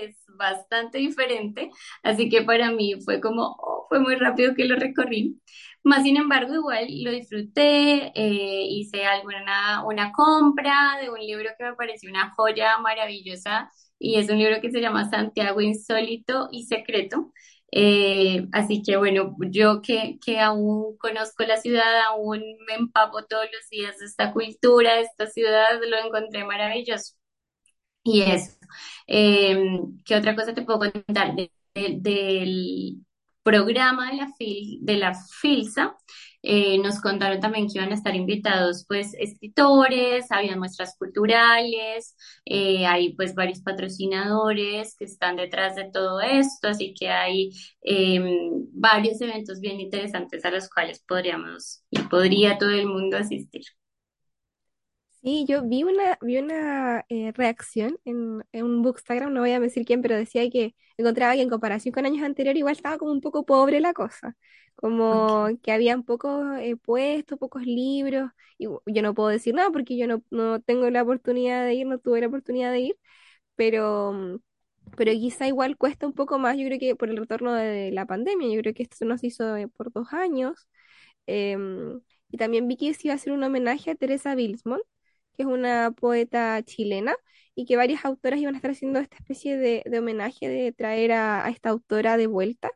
es 0.00 0.16
bastante 0.36 0.98
diferente, 0.98 1.70
así 2.02 2.28
que 2.30 2.42
para 2.42 2.70
mí 2.72 2.94
fue 3.04 3.20
como, 3.20 3.56
oh, 3.58 3.86
fue 3.88 4.00
muy 4.00 4.14
rápido 4.16 4.54
que 4.54 4.64
lo 4.64 4.76
recorrí. 4.76 5.40
Más 5.82 6.02
sin 6.02 6.16
embargo, 6.18 6.54
igual 6.54 6.86
lo 7.04 7.10
disfruté, 7.10 8.12
eh, 8.14 8.64
hice 8.68 9.04
alguna 9.06 9.84
una 9.86 10.12
compra 10.12 10.98
de 11.00 11.08
un 11.10 11.18
libro 11.20 11.48
que 11.58 11.64
me 11.64 11.74
pareció 11.74 12.10
una 12.10 12.30
joya 12.34 12.78
maravillosa 12.78 13.70
y 13.98 14.18
es 14.18 14.28
un 14.30 14.38
libro 14.38 14.60
que 14.60 14.70
se 14.70 14.80
llama 14.80 15.08
Santiago 15.10 15.60
Insólito 15.62 16.48
y 16.52 16.64
Secreto. 16.66 17.32
Eh, 17.72 18.46
así 18.52 18.82
que 18.82 18.96
bueno, 18.98 19.36
yo 19.50 19.80
que, 19.80 20.18
que 20.24 20.40
aún 20.40 20.96
conozco 20.98 21.44
la 21.44 21.56
ciudad, 21.56 22.00
aún 22.08 22.40
me 22.66 22.74
empapo 22.74 23.24
todos 23.26 23.44
los 23.52 23.68
días 23.70 23.98
de 23.98 24.06
esta 24.06 24.32
cultura, 24.32 24.96
de 24.96 25.02
esta 25.02 25.26
ciudad, 25.28 25.80
lo 25.88 25.96
encontré 25.98 26.44
maravilloso. 26.44 27.14
Y 28.02 28.22
eso. 28.22 28.56
Eh, 29.06 29.58
¿qué 30.04 30.16
otra 30.16 30.34
cosa 30.36 30.54
te 30.54 30.62
puedo 30.62 30.80
contar 30.80 31.34
de- 31.36 31.52
de- 31.74 31.96
del 32.00 33.04
programa 33.42 34.10
de 34.10 34.16
la, 34.16 34.32
FIL, 34.36 34.78
de 34.82 34.96
la 34.96 35.14
FILSA? 35.14 35.96
Eh, 36.42 36.78
nos 36.78 37.00
contaron 37.00 37.38
también 37.40 37.66
que 37.68 37.78
iban 37.78 37.90
a 37.90 37.94
estar 37.94 38.16
invitados 38.16 38.86
pues 38.88 39.12
escritores, 39.18 40.30
había 40.32 40.56
muestras 40.56 40.96
culturales, 40.98 42.16
eh, 42.46 42.86
hay 42.86 43.14
pues 43.14 43.34
varios 43.34 43.60
patrocinadores 43.60 44.96
que 44.96 45.04
están 45.04 45.36
detrás 45.36 45.76
de 45.76 45.90
todo 45.92 46.20
esto, 46.20 46.68
así 46.68 46.94
que 46.94 47.10
hay 47.10 47.50
eh, 47.82 48.20
varios 48.72 49.20
eventos 49.20 49.60
bien 49.60 49.80
interesantes 49.80 50.44
a 50.46 50.50
los 50.50 50.68
cuales 50.70 51.04
podríamos 51.06 51.82
y 51.90 51.98
podría 52.00 52.56
todo 52.56 52.70
el 52.70 52.86
mundo 52.86 53.18
asistir. 53.18 53.62
Sí, 55.22 55.44
yo 55.46 55.62
vi 55.62 55.82
una, 55.84 56.16
vi 56.22 56.38
una 56.38 57.04
eh, 57.10 57.32
reacción 57.34 57.98
en, 58.06 58.42
en 58.52 58.64
un 58.64 58.80
bookstagram, 58.82 59.32
no 59.34 59.40
voy 59.40 59.50
a 59.52 59.60
decir 59.60 59.84
quién, 59.84 60.00
pero 60.00 60.16
decía 60.16 60.48
que 60.48 60.74
encontraba 60.96 61.34
que 61.34 61.42
en 61.42 61.50
comparación 61.50 61.92
con 61.92 62.06
años 62.06 62.22
anteriores 62.24 62.58
igual 62.58 62.72
estaba 62.74 62.96
como 62.96 63.12
un 63.12 63.20
poco 63.20 63.44
pobre 63.44 63.80
la 63.80 63.92
cosa, 63.92 64.34
como 64.76 65.48
que 65.62 65.72
habían 65.72 66.04
pocos 66.04 66.42
eh, 66.60 66.76
puestos, 66.76 67.38
pocos 67.38 67.62
libros, 67.66 68.30
y 68.56 68.64
yo 68.86 69.02
no 69.02 69.12
puedo 69.14 69.28
decir 69.28 69.54
nada 69.54 69.70
porque 69.70 69.98
yo 69.98 70.06
no, 70.06 70.22
no 70.30 70.60
tengo 70.62 70.88
la 70.88 71.02
oportunidad 71.02 71.66
de 71.66 71.74
ir, 71.74 71.86
no 71.86 71.98
tuve 71.98 72.22
la 72.22 72.28
oportunidad 72.28 72.72
de 72.72 72.80
ir, 72.80 72.96
pero, 73.56 74.12
mm, 74.12 74.36
pero 74.96 75.12
quizá 75.12 75.46
igual 75.48 75.76
cuesta 75.76 76.06
un 76.06 76.14
poco 76.14 76.38
más, 76.38 76.56
yo 76.58 76.66
creo 76.66 76.78
que 76.80 76.96
por 76.96 77.10
el 77.10 77.16
retorno 77.18 77.54
de 77.54 77.90
la 77.92 78.06
pandemia, 78.06 78.48
yo 78.54 78.60
creo 78.62 78.74
que 78.74 78.84
esto 78.84 79.04
nos 79.06 79.24
hizo 79.24 79.56
eh, 79.56 79.68
por 79.68 79.92
dos 79.92 80.12
años, 80.14 80.68
em, 81.26 82.00
y 82.30 82.36
también 82.38 82.68
vi 82.68 82.76
que 82.76 82.94
se 82.94 83.08
iba 83.08 83.14
a 83.14 83.16
hacer 83.16 83.32
un 83.32 83.42
homenaje 83.44 83.90
a 83.90 83.94
Teresa 83.96 84.34
Bilsmont 84.34 84.82
que 85.36 85.42
es 85.42 85.46
una 85.48 85.92
poeta 85.92 86.62
chilena, 86.62 87.14
y 87.54 87.66
que 87.66 87.76
varias 87.76 88.04
autoras 88.04 88.40
iban 88.40 88.54
a 88.54 88.58
estar 88.58 88.70
haciendo 88.70 89.00
esta 89.00 89.16
especie 89.16 89.56
de, 89.58 89.82
de 89.86 89.98
homenaje 89.98 90.48
de 90.48 90.72
traer 90.72 91.12
a, 91.12 91.44
a 91.44 91.50
esta 91.50 91.70
autora 91.70 92.16
de 92.16 92.26
vuelta, 92.26 92.70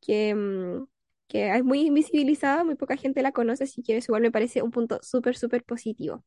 que, 0.00 0.34
mm, 0.34 0.86
que 1.28 1.50
es 1.56 1.64
muy 1.64 1.80
invisibilizada, 1.86 2.64
muy 2.64 2.74
poca 2.76 2.96
gente 2.96 3.22
la 3.22 3.32
conoce, 3.32 3.64
así 3.64 3.82
que 3.82 3.96
eso 3.96 4.12
igual 4.12 4.22
me 4.22 4.30
parece 4.32 4.62
un 4.62 4.70
punto 4.70 4.98
súper, 5.02 5.36
súper 5.36 5.64
positivo. 5.64 6.24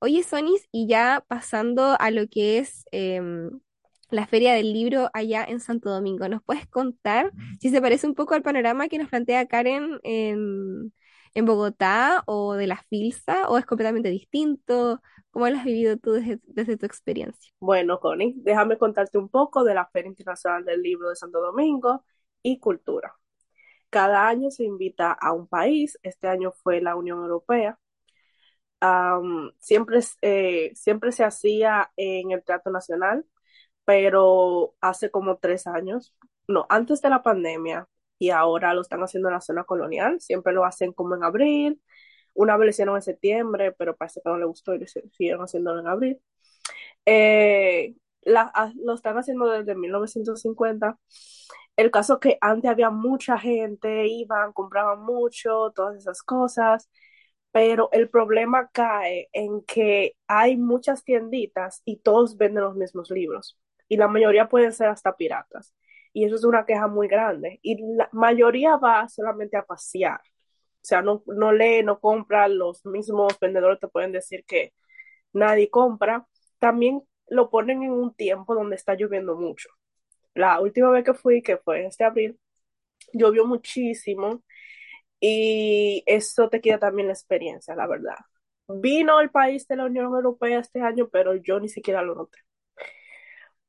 Oye, 0.00 0.22
Sonis, 0.22 0.68
y 0.72 0.88
ya 0.88 1.24
pasando 1.28 1.96
a 2.00 2.10
lo 2.10 2.28
que 2.28 2.58
es 2.58 2.84
em, 2.92 3.50
la 4.10 4.26
Feria 4.26 4.54
del 4.54 4.72
Libro 4.72 5.10
allá 5.14 5.44
en 5.48 5.60
Santo 5.60 5.90
Domingo, 5.90 6.28
¿nos 6.28 6.42
puedes 6.42 6.66
contar 6.68 7.32
si 7.60 7.70
se 7.70 7.80
parece 7.82 8.06
un 8.06 8.14
poco 8.14 8.34
al 8.34 8.42
panorama 8.42 8.88
que 8.88 8.98
nos 8.98 9.08
plantea 9.08 9.46
Karen 9.46 9.98
en, 10.04 10.92
en 11.34 11.44
Bogotá 11.46 12.22
o 12.26 12.54
de 12.54 12.66
la 12.66 12.82
Filsa, 12.88 13.48
o 13.48 13.58
es 13.58 13.66
completamente 13.66 14.10
distinto? 14.10 15.00
¿Cómo 15.34 15.48
lo 15.48 15.56
has 15.56 15.64
vivido 15.64 15.96
tú 15.96 16.12
desde, 16.12 16.76
tu 16.76 16.86
experiencia? 16.86 17.52
Bueno, 17.58 17.98
Connie, 17.98 18.34
déjame 18.36 18.78
contarte 18.78 19.18
un 19.18 19.28
poco 19.28 19.64
de 19.64 19.74
la 19.74 19.84
Feria 19.84 20.08
Internacional 20.08 20.64
del 20.64 20.80
Libro 20.80 21.08
de 21.08 21.16
Santo 21.16 21.40
Domingo 21.40 22.04
y 22.40 22.60
Cultura. 22.60 23.16
Cada 23.90 24.28
año 24.28 24.52
se 24.52 24.62
invita 24.62 25.10
a 25.10 25.32
un 25.32 25.48
país, 25.48 25.98
este 26.04 26.28
año 26.28 26.52
fue 26.52 26.80
la 26.80 26.94
Unión 26.94 27.18
Europea. 27.18 27.80
Siempre, 29.58 29.98
eh, 30.22 30.70
siempre 30.76 31.10
se 31.10 31.24
hacía 31.24 31.90
en 31.96 32.30
el 32.30 32.44
Teatro 32.44 32.70
Nacional, 32.70 33.26
pero 33.84 34.76
hace 34.80 35.10
como 35.10 35.38
tres 35.38 35.66
años, 35.66 36.14
no, 36.46 36.64
antes 36.68 37.02
de 37.02 37.10
la 37.10 37.24
pandemia, 37.24 37.88
y 38.20 38.30
ahora 38.30 38.72
lo 38.72 38.82
están 38.82 39.02
haciendo 39.02 39.30
en 39.30 39.34
la 39.34 39.40
zona 39.40 39.64
colonial, 39.64 40.20
siempre 40.20 40.52
lo 40.52 40.64
hacen 40.64 40.92
como 40.92 41.16
en 41.16 41.24
abril, 41.24 41.82
una 42.34 42.56
vez 42.56 42.66
lo 42.66 42.70
hicieron 42.70 42.96
en 42.96 43.02
septiembre, 43.02 43.72
pero 43.72 43.96
parece 43.96 44.20
que 44.22 44.28
no 44.30 44.38
le 44.38 44.44
gustó 44.46 44.74
y 44.74 44.78
lo 44.80 44.86
siguieron 44.86 45.42
haciéndolo 45.42 45.80
en 45.80 45.88
abril. 45.88 46.20
Eh, 47.06 47.94
la- 48.22 48.50
a- 48.54 48.72
lo 48.84 48.94
están 48.94 49.16
haciendo 49.18 49.48
desde 49.50 49.74
1950. 49.74 50.98
El 51.76 51.90
caso 51.90 52.20
que 52.20 52.38
antes 52.40 52.70
había 52.70 52.90
mucha 52.90 53.38
gente, 53.38 54.06
iban, 54.06 54.52
compraban 54.52 55.00
mucho, 55.04 55.72
todas 55.74 55.96
esas 55.96 56.22
cosas, 56.22 56.88
pero 57.52 57.88
el 57.92 58.08
problema 58.10 58.68
cae 58.72 59.28
en 59.32 59.62
que 59.64 60.16
hay 60.26 60.56
muchas 60.56 61.04
tienditas 61.04 61.82
y 61.84 61.98
todos 61.98 62.36
venden 62.36 62.64
los 62.64 62.76
mismos 62.76 63.10
libros 63.10 63.58
y 63.88 63.96
la 63.96 64.08
mayoría 64.08 64.48
pueden 64.48 64.72
ser 64.72 64.88
hasta 64.88 65.16
piratas. 65.16 65.74
Y 66.12 66.24
eso 66.24 66.36
es 66.36 66.44
una 66.44 66.64
queja 66.66 66.86
muy 66.88 67.08
grande. 67.08 67.58
Y 67.62 67.76
la 67.96 68.08
mayoría 68.12 68.76
va 68.76 69.08
solamente 69.08 69.56
a 69.56 69.64
pasear. 69.64 70.20
O 70.84 70.86
sea, 70.86 71.02
no, 71.02 71.22
no 71.26 71.52
lee, 71.52 71.82
no 71.82 71.98
compra, 72.00 72.48
los 72.48 72.84
mismos 72.86 73.38
vendedores 73.40 73.80
te 73.80 73.88
pueden 73.88 74.12
decir 74.12 74.44
que 74.46 74.74
nadie 75.32 75.70
compra. 75.70 76.26
También 76.60 77.02
lo 77.28 77.50
ponen 77.50 77.82
en 77.84 77.92
un 77.92 78.14
tiempo 78.14 78.54
donde 78.54 78.76
está 78.76 78.94
lloviendo 78.96 79.36
mucho. 79.36 79.68
La 80.34 80.60
última 80.60 80.90
vez 80.90 81.04
que 81.04 81.14
fui, 81.14 81.42
que 81.42 81.58
fue 81.58 81.86
este 81.86 82.04
abril, 82.04 82.38
llovió 83.12 83.46
muchísimo 83.46 84.42
y 85.20 86.02
eso 86.06 86.48
te 86.50 86.60
quita 86.60 86.78
también 86.78 87.08
la 87.08 87.14
experiencia, 87.14 87.74
la 87.76 87.86
verdad. 87.86 88.16
Vino 88.68 89.20
el 89.20 89.30
país 89.30 89.66
de 89.68 89.76
la 89.76 89.86
Unión 89.86 90.06
Europea 90.06 90.60
este 90.60 90.80
año, 90.82 91.08
pero 91.10 91.34
yo 91.36 91.60
ni 91.60 91.68
siquiera 91.68 92.02
lo 92.02 92.14
noté. 92.14 92.38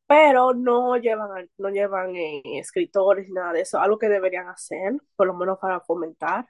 Pero 0.08 0.54
no 0.54 0.98
llevan, 0.98 1.50
no 1.58 1.70
llevan 1.70 2.16
eh, 2.16 2.42
escritores 2.60 3.28
ni 3.28 3.34
nada 3.34 3.54
de 3.54 3.62
eso, 3.62 3.80
algo 3.80 3.98
que 3.98 4.08
deberían 4.10 4.48
hacer, 4.50 4.94
por 5.16 5.28
lo 5.28 5.34
menos 5.34 5.58
para 5.60 5.80
fomentar. 5.82 6.46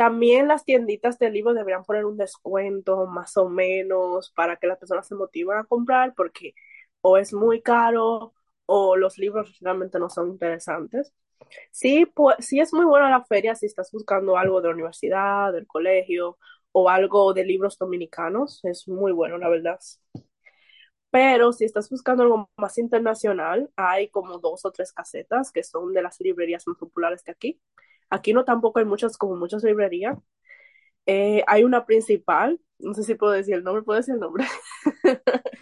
También 0.00 0.48
las 0.48 0.64
tienditas 0.64 1.18
de 1.18 1.28
libros 1.30 1.54
deberían 1.54 1.84
poner 1.84 2.06
un 2.06 2.16
descuento 2.16 3.06
más 3.06 3.36
o 3.36 3.50
menos 3.50 4.32
para 4.34 4.56
que 4.56 4.66
las 4.66 4.78
personas 4.78 5.06
se 5.06 5.14
motiven 5.14 5.58
a 5.58 5.64
comprar 5.64 6.14
porque 6.14 6.54
o 7.02 7.18
es 7.18 7.34
muy 7.34 7.60
caro 7.60 8.32
o 8.64 8.96
los 8.96 9.18
libros 9.18 9.58
realmente 9.60 9.98
no 9.98 10.08
son 10.08 10.30
interesantes. 10.30 11.12
Sí, 11.70 12.06
pues, 12.06 12.36
sí 12.40 12.60
es 12.60 12.72
muy 12.72 12.86
buena 12.86 13.10
la 13.10 13.24
feria 13.24 13.54
si 13.54 13.66
estás 13.66 13.90
buscando 13.92 14.38
algo 14.38 14.62
de 14.62 14.68
la 14.68 14.74
universidad, 14.74 15.52
del 15.52 15.66
colegio 15.66 16.38
o 16.72 16.88
algo 16.88 17.34
de 17.34 17.44
libros 17.44 17.76
dominicanos. 17.76 18.60
Es 18.64 18.88
muy 18.88 19.12
bueno, 19.12 19.36
la 19.36 19.50
verdad. 19.50 19.78
Pero 21.10 21.52
si 21.52 21.64
estás 21.64 21.90
buscando 21.90 22.22
algo 22.22 22.50
más 22.56 22.78
internacional, 22.78 23.70
hay 23.76 24.08
como 24.10 24.38
dos 24.38 24.64
o 24.64 24.70
tres 24.72 24.92
casetas 24.92 25.50
que 25.52 25.64
son 25.64 25.92
de 25.92 26.02
las 26.02 26.20
librerías 26.20 26.66
más 26.68 26.76
populares 26.78 27.24
de 27.24 27.32
aquí. 27.32 27.60
Aquí 28.10 28.32
no 28.32 28.44
tampoco 28.44 28.78
hay 28.80 28.84
muchas, 28.86 29.16
como 29.18 29.36
muchas 29.36 29.64
librerías. 29.64 30.18
Eh, 31.06 31.44
hay 31.48 31.64
una 31.64 31.86
principal, 31.86 32.60
no 32.78 32.94
sé 32.94 33.04
si 33.04 33.14
puedo 33.16 33.32
decir 33.32 33.54
el 33.56 33.64
nombre, 33.64 33.82
¿puedo 33.84 33.98
decir 33.98 34.14
el 34.14 34.20
nombre? 34.20 34.46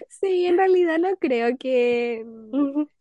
Sí, 0.08 0.46
en 0.46 0.56
realidad 0.56 0.98
no 0.98 1.16
creo 1.18 1.56
que 1.58 2.24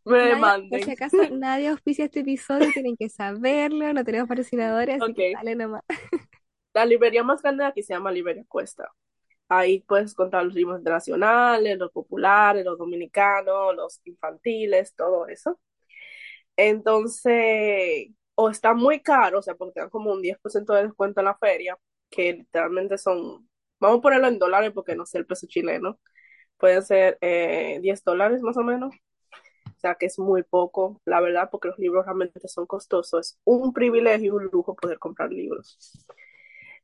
Me 0.05 0.17
nadie, 0.19 0.53
por 0.69 0.81
si 0.81 0.91
demanden. 0.91 0.91
acaso 0.91 1.17
nadie 1.29 1.69
auspicia 1.69 2.05
este 2.05 2.21
episodio, 2.21 2.71
tienen 2.73 2.97
que 2.97 3.09
saberlo, 3.09 3.93
no 3.93 4.03
tenemos 4.03 4.27
patrocinadores, 4.27 4.97
así 4.97 5.13
que 5.13 5.23
Ok. 5.23 5.37
dale 5.37 5.55
nomás. 5.55 5.83
La 6.73 6.85
librería 6.85 7.23
más 7.23 7.41
grande 7.41 7.63
de 7.63 7.69
aquí 7.69 7.83
se 7.83 7.93
llama 7.93 8.11
Librería 8.11 8.45
Cuesta. 8.47 8.89
Ahí 9.49 9.81
puedes 9.81 10.11
encontrar 10.13 10.45
los 10.45 10.55
libros 10.55 10.79
internacionales, 10.79 11.77
los 11.79 11.91
populares, 11.91 12.65
los 12.65 12.77
dominicanos, 12.79 13.75
los 13.75 14.01
infantiles, 14.05 14.95
todo 14.95 15.27
eso. 15.27 15.59
Entonces, 16.57 18.09
o 18.37 18.49
está 18.51 18.73
muy 18.75 19.01
caro, 19.01 19.39
o 19.39 19.41
sea, 19.41 19.55
porque 19.55 19.73
te 19.75 19.79
dan 19.81 19.89
como 19.89 20.11
un 20.13 20.21
10% 20.21 20.73
de 20.73 20.83
descuento 20.83 21.21
en 21.21 21.25
la 21.25 21.35
feria, 21.37 21.77
que 22.09 22.33
literalmente 22.33 22.97
son, 22.99 23.49
vamos 23.79 23.99
a 23.99 24.01
ponerlo 24.01 24.27
en 24.27 24.39
dólares 24.39 24.71
porque 24.75 24.95
no 24.95 25.05
sé 25.07 25.19
el 25.19 25.25
peso 25.27 25.47
chileno, 25.47 25.99
pueden 26.57 26.83
ser 26.83 27.17
eh, 27.21 27.79
10 27.81 28.03
dólares 28.03 28.41
más 28.43 28.57
o 28.57 28.63
menos. 28.63 28.95
O 29.65 29.79
sea, 29.79 29.95
que 29.95 30.07
es 30.07 30.19
muy 30.19 30.43
poco, 30.43 31.01
la 31.05 31.21
verdad, 31.21 31.49
porque 31.51 31.69
los 31.69 31.79
libros 31.79 32.05
realmente 32.05 32.39
son 32.47 32.65
costosos. 32.67 33.27
Es 33.33 33.39
un 33.45 33.73
privilegio 33.73 34.27
y 34.27 34.29
un 34.31 34.45
lujo 34.51 34.75
poder 34.75 34.99
comprar 34.99 35.31
libros. 35.31 35.77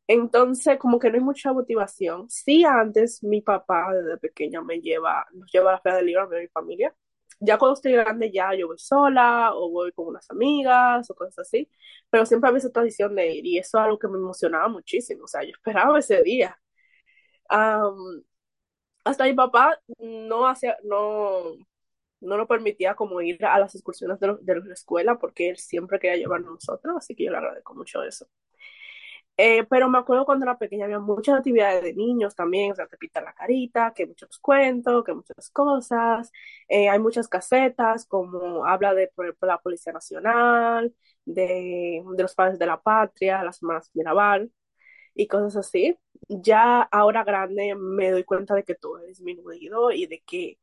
Entonces, 0.07 0.77
como 0.79 0.99
que 0.99 1.09
no 1.09 1.15
hay 1.17 1.23
mucha 1.23 1.53
motivación. 1.53 2.29
Sí, 2.29 2.63
antes 2.65 3.23
mi 3.23 3.41
papá 3.41 3.93
desde 3.93 4.17
pequeña 4.17 4.61
me 4.61 4.79
lleva, 4.81 5.25
nos 5.33 5.51
lleva 5.51 5.71
a 5.71 5.73
la 5.73 5.81
feria 5.81 5.97
del 5.97 6.07
libro 6.07 6.23
a 6.23 6.27
mi 6.29 6.47
familia. 6.49 6.93
Ya 7.39 7.57
cuando 7.57 7.73
estoy 7.75 7.93
grande 7.93 8.31
ya 8.31 8.53
yo 8.55 8.67
voy 8.67 8.77
sola 8.79 9.51
o 9.53 9.69
voy 9.69 9.91
con 9.93 10.07
unas 10.07 10.29
amigas 10.31 11.09
o 11.09 11.15
cosas 11.15 11.39
así, 11.39 11.69
pero 12.09 12.25
siempre 12.25 12.47
había 12.49 12.59
esa 12.59 12.71
tradición 12.71 13.15
de 13.15 13.31
ir 13.35 13.45
y 13.45 13.57
eso 13.59 13.77
es 13.79 13.83
algo 13.85 13.99
que 13.99 14.07
me 14.07 14.17
emocionaba 14.17 14.67
muchísimo. 14.69 15.25
O 15.25 15.27
sea, 15.27 15.43
yo 15.43 15.51
esperaba 15.51 15.99
ese 15.99 16.21
día. 16.23 16.57
Am, 17.49 18.23
hasta 19.03 19.25
mi 19.25 19.33
papá 19.33 19.79
no 19.99 20.47
hacía, 20.47 20.77
no, 20.83 21.43
no 22.21 22.37
nos 22.37 22.47
permitía 22.47 22.95
como 22.95 23.21
ir 23.21 23.43
a 23.45 23.59
las 23.59 23.75
excursiones 23.75 24.19
de, 24.19 24.37
de 24.41 24.55
la 24.65 24.73
escuela 24.73 25.17
porque 25.19 25.49
él 25.51 25.57
siempre 25.57 25.99
quería 25.99 26.17
llevarnos 26.17 26.49
a 26.51 26.53
nosotros, 26.55 26.95
así 26.97 27.15
que 27.15 27.25
yo 27.25 27.31
le 27.31 27.37
agradezco 27.37 27.75
mucho 27.75 28.03
eso. 28.03 28.27
Eh, 29.35 29.63
pero 29.67 29.89
me 29.89 29.97
acuerdo 29.97 30.25
cuando 30.25 30.45
era 30.45 30.57
pequeña 30.59 30.85
había 30.85 30.99
muchas 30.99 31.37
actividades 31.39 31.81
de 31.83 31.93
niños 31.95 32.35
también, 32.35 32.71
o 32.71 32.75
sea, 32.75 32.85
te 32.87 32.97
pintan 32.97 33.25
la 33.25 33.33
carita, 33.33 33.91
que 33.93 34.05
muchos 34.05 34.37
cuentos, 34.39 35.03
que 35.03 35.13
muchas 35.13 35.49
cosas. 35.49 36.31
Eh, 36.67 36.87
hay 36.89 36.99
muchas 36.99 37.27
casetas, 37.27 38.05
como 38.05 38.65
habla 38.65 38.93
de, 38.93 39.07
por 39.15 39.25
ejemplo, 39.25 39.47
la 39.47 39.57
Policía 39.59 39.91
Nacional, 39.93 40.93
de, 41.25 42.03
de 42.15 42.23
los 42.23 42.35
padres 42.35 42.59
de 42.59 42.67
la 42.67 42.79
patria, 42.81 43.43
las 43.43 43.57
semanas 43.57 43.89
Mirabal 43.95 44.51
y 45.15 45.27
cosas 45.27 45.57
así. 45.57 45.97
Ya 46.29 46.81
ahora 46.83 47.23
grande 47.25 47.75
me 47.75 48.11
doy 48.11 48.23
cuenta 48.25 48.55
de 48.55 48.63
que 48.63 48.75
todo 48.75 48.97
ha 48.97 49.03
disminuido 49.03 49.91
y 49.91 50.07
de 50.07 50.21
que 50.25 50.59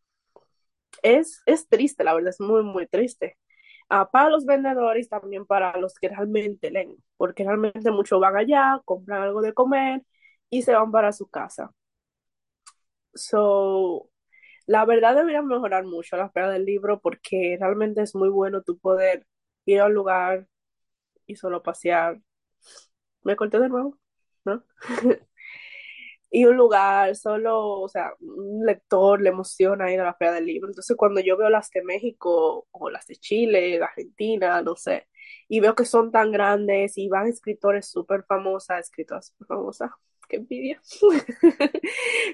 es, 1.03 1.43
es 1.47 1.69
triste, 1.69 2.05
la 2.05 2.15
verdad, 2.15 2.31
es 2.31 2.41
muy, 2.41 2.63
muy 2.63 2.87
triste. 2.87 3.39
Para 3.91 4.31
los 4.31 4.47
vendedores 4.47 5.09
también 5.09 5.47
para 5.47 5.77
los 5.79 5.95
que 5.97 6.09
realmente 6.09 6.71
leen, 6.71 6.97
porque 7.17 7.45
realmente 7.45 7.91
muchos 7.91 8.21
van 8.21 8.37
allá, 8.37 8.81
compran 8.85 9.23
algo 9.23 9.43
de 9.43 9.53
comer 9.55 10.03
y 10.49 10.63
se 10.63 10.75
van 10.75 10.93
para 10.93 11.13
su 11.13 11.29
casa. 11.29 11.73
So, 13.15 14.09
la 14.67 14.85
verdad 14.87 15.17
debería 15.17 15.43
mejorar 15.43 15.85
mucho 15.87 16.17
la 16.17 16.31
feria 16.31 16.51
del 16.51 16.67
libro 16.67 17.01
porque 17.01 17.57
realmente 17.61 18.03
es 18.03 18.15
muy 18.17 18.29
bueno 18.31 18.63
tú 18.63 18.79
poder 18.79 19.27
ir 19.67 19.81
a 19.81 19.87
un 19.87 19.95
lugar 19.95 20.49
y 21.27 21.37
solo 21.37 21.63
pasear. 21.63 22.21
¿Me 23.23 23.37
corté 23.37 23.59
de 23.59 23.69
nuevo? 23.69 23.99
¿No? 24.45 24.65
y 26.31 26.45
un 26.45 26.57
lugar, 26.57 27.17
solo, 27.17 27.81
o 27.81 27.89
sea, 27.89 28.13
un 28.21 28.65
lector 28.65 29.21
le 29.21 29.31
emociona 29.31 29.93
ir 29.93 30.01
a 30.01 30.05
la 30.05 30.15
feria 30.15 30.35
del 30.35 30.47
libro. 30.47 30.69
Entonces, 30.71 30.97
cuando 30.97 31.21
yo 31.21 31.37
veo 31.37 31.51
las 31.51 31.71
de 31.71 31.83
México 31.83 32.69
o 32.71 32.91
las 32.91 33.07
de 33.07 33.17
Chile, 33.17 33.79
de 33.79 33.83
Argentina, 33.83 34.63
no 34.63 34.77
sé, 34.77 35.09
y 35.49 35.61
veo 35.61 35.75
que 35.75 35.85
son 35.85 36.13
tan 36.13 36.31
grandes 36.33 36.97
y 36.99 37.09
van 37.09 37.27
escritores 37.29 37.87
súper 37.91 38.25
famosas, 38.25 38.81
escritoras 38.81 39.29
súper 39.29 39.47
famosas, 39.49 39.91
qué 40.29 40.37
envidia. 40.37 40.81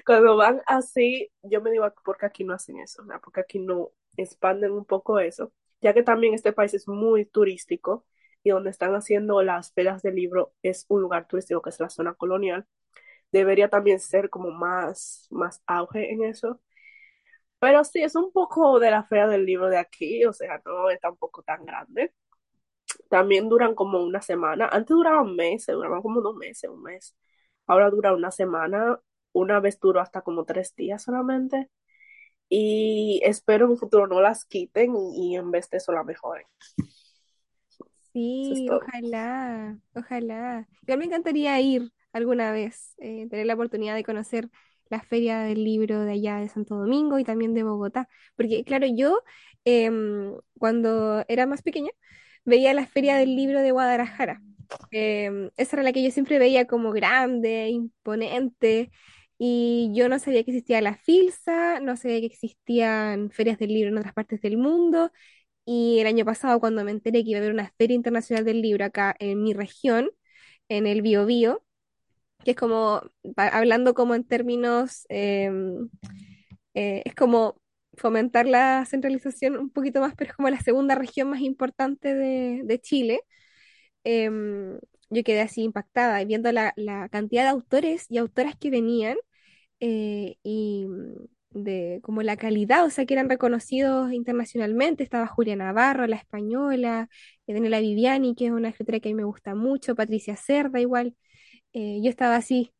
Cuando 0.05 0.37
van 0.37 0.61
así, 0.67 1.31
yo 1.43 1.61
me 1.61 1.71
digo, 1.71 1.91
¿por 2.05 2.17
qué 2.17 2.27
aquí 2.27 2.43
no 2.43 2.53
hacen 2.53 2.79
eso? 2.79 3.03
¿no? 3.03 3.19
Porque 3.21 3.41
aquí 3.41 3.59
no 3.59 3.91
expanden 4.17 4.71
un 4.71 4.85
poco 4.85 5.19
eso, 5.19 5.51
ya 5.81 5.93
que 5.93 6.03
también 6.03 6.33
este 6.33 6.53
país 6.53 6.73
es 6.73 6.87
muy 6.87 7.25
turístico 7.25 8.05
y 8.43 8.51
donde 8.51 8.69
están 8.69 8.93
haciendo 8.95 9.41
las 9.43 9.73
ferias 9.73 10.01
del 10.03 10.15
libro 10.15 10.53
es 10.61 10.85
un 10.89 11.01
lugar 11.01 11.27
turístico 11.27 11.61
que 11.61 11.69
es 11.71 11.79
la 11.79 11.89
zona 11.89 12.13
colonial 12.13 12.65
debería 13.31 13.69
también 13.69 13.99
ser 13.99 14.29
como 14.29 14.51
más, 14.51 15.27
más 15.31 15.61
auge 15.67 16.11
en 16.11 16.23
eso. 16.23 16.59
Pero 17.59 17.83
sí, 17.83 18.01
es 18.03 18.15
un 18.15 18.31
poco 18.31 18.79
de 18.79 18.91
la 18.91 19.03
fea 19.03 19.27
del 19.27 19.45
libro 19.45 19.69
de 19.69 19.77
aquí, 19.77 20.25
o 20.25 20.33
sea, 20.33 20.61
no 20.65 20.89
es 20.89 20.99
tampoco 20.99 21.41
tan 21.43 21.65
grande. 21.65 22.13
También 23.09 23.49
duran 23.49 23.75
como 23.75 24.03
una 24.03 24.21
semana. 24.21 24.67
Antes 24.71 24.95
duraban 24.95 25.35
meses, 25.35 25.75
duraban 25.75 26.01
como 26.01 26.21
dos 26.21 26.35
meses, 26.35 26.69
un 26.69 26.83
mes. 26.83 27.15
Ahora 27.65 27.89
dura 27.89 28.13
una 28.13 28.31
semana. 28.31 28.99
Una 29.33 29.59
vez 29.59 29.79
duró 29.79 29.99
hasta 30.01 30.21
como 30.21 30.45
tres 30.45 30.75
días 30.75 31.03
solamente. 31.03 31.69
Y 32.49 33.21
espero 33.23 33.65
en 33.65 33.71
un 33.71 33.77
futuro 33.77 34.07
no 34.07 34.21
las 34.21 34.45
quiten 34.45 34.95
y, 34.95 35.35
en 35.35 35.51
vez 35.51 35.69
de 35.69 35.77
eso 35.77 35.91
la 35.91 36.03
mejoren. 36.03 36.45
Sí, 38.13 38.67
ojalá, 38.69 39.77
ojalá. 39.95 40.67
Yo 40.83 40.97
me 40.97 41.05
encantaría 41.05 41.59
ir 41.59 41.91
alguna 42.17 42.51
vez, 42.51 42.93
eh, 42.99 43.27
tener 43.29 43.45
la 43.45 43.53
oportunidad 43.55 43.95
de 43.95 44.03
conocer 44.03 44.49
la 44.89 45.01
feria 45.01 45.39
del 45.41 45.63
libro 45.63 46.01
de 46.01 46.13
allá 46.13 46.37
de 46.37 46.49
Santo 46.49 46.75
Domingo 46.75 47.19
y 47.19 47.23
también 47.23 47.53
de 47.53 47.63
Bogotá. 47.63 48.07
Porque 48.35 48.63
claro, 48.63 48.87
yo 48.87 49.21
em, 49.65 50.33
cuando 50.57 51.23
era 51.27 51.45
más 51.45 51.61
pequeña 51.61 51.91
veía 52.45 52.73
la 52.73 52.85
feria 52.87 53.17
del 53.17 53.35
libro 53.35 53.61
de 53.61 53.71
Guadalajara. 53.71 54.41
Em, 54.91 55.49
esa 55.57 55.75
era 55.77 55.83
la 55.83 55.93
que 55.93 56.03
yo 56.03 56.11
siempre 56.11 56.39
veía 56.39 56.67
como 56.67 56.91
grande, 56.91 57.69
imponente. 57.69 58.91
Y 59.37 59.91
yo 59.93 60.09
no 60.09 60.17
sabía 60.19 60.43
que 60.43 60.51
existía 60.51 60.81
la 60.81 60.95
FILSA, 60.95 61.79
no 61.79 61.95
sabía 61.95 62.19
que 62.21 62.25
existían 62.27 63.29
ferias 63.31 63.59
del 63.59 63.69
libro 63.73 63.89
en 63.89 63.97
otras 63.97 64.13
partes 64.13 64.41
del 64.41 64.57
mundo. 64.57 65.11
Y 65.65 65.99
el 65.99 66.07
año 66.07 66.25
pasado, 66.25 66.59
cuando 66.59 66.83
me 66.83 66.91
enteré 66.91 67.23
que 67.23 67.31
iba 67.31 67.39
a 67.39 67.41
haber 67.41 67.53
una 67.53 67.71
feria 67.77 67.95
internacional 67.95 68.45
del 68.45 68.61
libro 68.61 68.85
acá 68.85 69.15
en 69.19 69.43
mi 69.43 69.53
región, 69.53 70.09
en 70.69 70.87
el 70.87 71.01
Biobío, 71.01 71.63
que 72.47 72.51
es 72.51 72.57
como, 72.57 73.01
hablando 73.35 73.93
como 73.93 74.15
en 74.15 74.23
términos, 74.23 75.05
em, 75.09 75.89
eh, 76.75 77.01
es 77.05 77.13
como 77.15 77.61
fomentar 77.97 78.45
la 78.47 78.85
centralización 78.85 79.57
un 79.57 79.69
poquito 79.69 79.99
más, 80.01 80.15
pero 80.15 80.31
es 80.31 80.37
como 80.37 80.49
la 80.49 80.61
segunda 80.61 80.95
región 80.95 81.29
más 81.29 81.41
importante 81.41 82.15
de, 82.15 82.79
Chile. 82.81 83.19
Em, 84.05 84.79
yo 85.09 85.23
quedé 85.23 85.41
así 85.41 85.63
impactada 85.63 86.23
viendo 86.23 86.51
la, 86.53 86.73
cantidad 87.11 87.43
de 87.43 87.49
autores 87.49 88.05
y 88.09 88.17
autoras 88.17 88.55
que 88.57 88.69
venían 88.71 89.17
eh, 89.81 90.37
y 90.43 90.87
de 91.51 91.99
como 92.03 92.23
la 92.23 92.37
calidad, 92.37 92.85
o 92.85 92.89
sea, 92.89 93.05
que 93.05 93.13
eran 93.15 93.29
reconocidos 93.29 94.13
internacionalmente. 94.13 95.03
Estaba 95.03 95.27
Julia 95.27 95.55
Navarro, 95.57 96.07
la 96.07 96.15
española, 96.17 97.09
Daniela 97.47 97.79
Viviani, 97.81 98.35
que 98.35 98.47
es 98.47 98.51
una 98.51 98.69
escritora 98.69 98.99
que 99.01 99.09
a 99.09 99.11
mí 99.11 99.15
me 99.15 99.25
gusta 99.25 99.55
mucho, 99.55 99.95
Patricia 99.95 100.37
Cerda 100.37 100.79
igual. 100.79 101.15
Eh, 101.73 101.99
yo 102.03 102.09
estaba 102.09 102.35
así, 102.35 102.73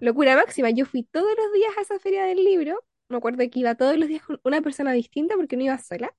locura 0.00 0.36
máxima. 0.36 0.70
Yo 0.70 0.86
fui 0.86 1.04
todos 1.04 1.28
los 1.36 1.52
días 1.54 1.72
a 1.78 1.82
esa 1.82 1.98
feria 2.00 2.24
del 2.24 2.44
libro. 2.44 2.84
Me 3.08 3.16
acuerdo 3.18 3.38
que 3.50 3.60
iba 3.60 3.74
todos 3.76 3.98
los 3.98 4.08
días 4.08 4.22
con 4.24 4.40
una 4.44 4.62
persona 4.62 4.92
distinta 4.92 5.36
porque 5.36 5.56
no 5.56 5.64
iba 5.64 5.78
sola. 5.78 6.14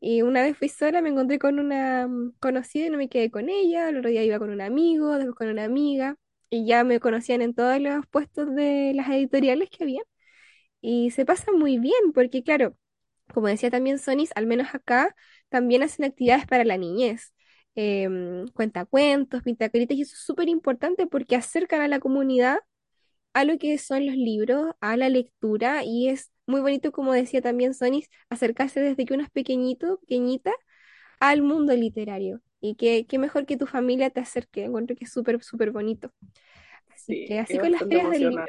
Y 0.00 0.22
una 0.22 0.42
vez 0.42 0.56
fui 0.58 0.68
sola, 0.68 1.02
me 1.02 1.10
encontré 1.10 1.38
con 1.40 1.58
una 1.60 2.08
mm, 2.08 2.34
conocida 2.40 2.86
y 2.86 2.90
no 2.90 2.98
me 2.98 3.08
quedé 3.08 3.30
con 3.30 3.48
ella. 3.50 3.88
El 3.90 3.98
otro 3.98 4.10
día 4.10 4.24
iba 4.24 4.38
con 4.38 4.50
un 4.50 4.60
amigo, 4.62 5.16
después 5.16 5.36
con 5.36 5.48
una 5.48 5.64
amiga. 5.64 6.16
Y 6.50 6.66
ya 6.66 6.84
me 6.84 7.00
conocían 7.00 7.42
en 7.42 7.54
todos 7.54 7.80
los 7.80 8.06
puestos 8.08 8.54
de 8.54 8.92
las 8.94 9.08
editoriales 9.10 9.70
que 9.70 9.84
había. 9.84 10.02
Y 10.80 11.10
se 11.10 11.24
pasa 11.26 11.52
muy 11.52 11.78
bien 11.78 12.12
porque, 12.14 12.42
claro, 12.42 12.76
como 13.34 13.48
decía 13.48 13.70
también 13.70 13.98
Sonis, 13.98 14.30
al 14.34 14.46
menos 14.46 14.74
acá 14.74 15.14
también 15.48 15.82
hacen 15.82 16.04
actividades 16.06 16.46
para 16.46 16.64
la 16.64 16.78
niñez 16.78 17.32
eh, 17.76 18.08
cuentacuentos, 18.54 19.42
pintacaritas, 19.42 19.96
y 19.96 20.02
eso 20.02 20.14
es 20.14 20.22
súper 20.22 20.48
importante 20.48 21.06
porque 21.06 21.36
acercan 21.36 21.80
a 21.80 21.88
la 21.88 22.00
comunidad 22.00 22.58
a 23.32 23.44
lo 23.44 23.58
que 23.58 23.78
son 23.78 24.06
los 24.06 24.16
libros, 24.16 24.74
a 24.80 24.96
la 24.96 25.08
lectura, 25.08 25.84
y 25.84 26.08
es 26.08 26.32
muy 26.46 26.60
bonito, 26.60 26.92
como 26.92 27.12
decía 27.12 27.40
también 27.40 27.74
Sonis, 27.74 28.08
acercarse 28.28 28.80
desde 28.80 29.04
que 29.04 29.14
uno 29.14 29.22
es 29.22 29.30
pequeñito, 29.30 29.98
pequeñita, 30.00 30.52
al 31.20 31.42
mundo 31.42 31.74
literario. 31.74 32.40
Y 32.60 32.74
que, 32.74 33.06
mejor 33.18 33.46
que 33.46 33.56
tu 33.56 33.66
familia 33.66 34.10
te 34.10 34.20
acerque, 34.20 34.64
encuentro 34.64 34.96
que 34.96 35.04
es 35.04 35.12
súper, 35.12 35.42
súper 35.42 35.70
bonito. 35.70 36.12
Así 36.92 37.24
que 37.26 37.38
así 37.38 37.58
con 37.58 37.72
las 37.72 37.80
ferias 37.80 38.10
del 38.10 38.30
libro. 38.30 38.46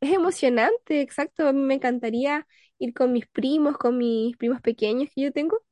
Es 0.00 0.12
emocionante, 0.12 1.00
exacto. 1.00 1.46
A 1.46 1.52
mí 1.52 1.60
me 1.60 1.74
encantaría 1.74 2.46
ir 2.78 2.92
con 2.94 3.12
mis 3.12 3.26
primos, 3.28 3.78
con 3.78 3.96
mis 3.96 4.36
primos 4.36 4.60
pequeños 4.60 5.08
que 5.14 5.22
yo 5.22 5.32
tengo, 5.32 5.63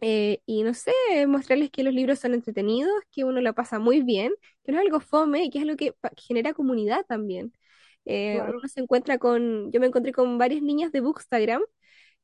eh, 0.00 0.40
y 0.46 0.62
no 0.62 0.74
sé, 0.74 0.92
mostrarles 1.26 1.70
que 1.70 1.82
los 1.82 1.94
libros 1.94 2.18
son 2.18 2.34
entretenidos, 2.34 2.92
que 3.10 3.24
uno 3.24 3.40
lo 3.40 3.54
pasa 3.54 3.78
muy 3.78 4.02
bien, 4.02 4.32
que 4.64 4.72
no 4.72 4.78
es 4.78 4.84
algo 4.84 5.00
fome 5.00 5.44
y 5.44 5.50
que 5.50 5.58
es 5.58 5.64
algo 5.64 5.76
que, 5.76 5.94
genera 6.16 6.54
comunidad 6.54 7.04
también. 7.06 7.52
Eh, 8.04 8.40
uno 8.40 8.68
se 8.68 8.80
encuentra 8.80 9.18
con, 9.18 9.72
yo 9.72 9.80
me 9.80 9.86
encontré 9.86 10.12
con 10.12 10.38
varias 10.38 10.62
niñas 10.62 10.92
de 10.92 11.00
Bookstagram 11.00 11.62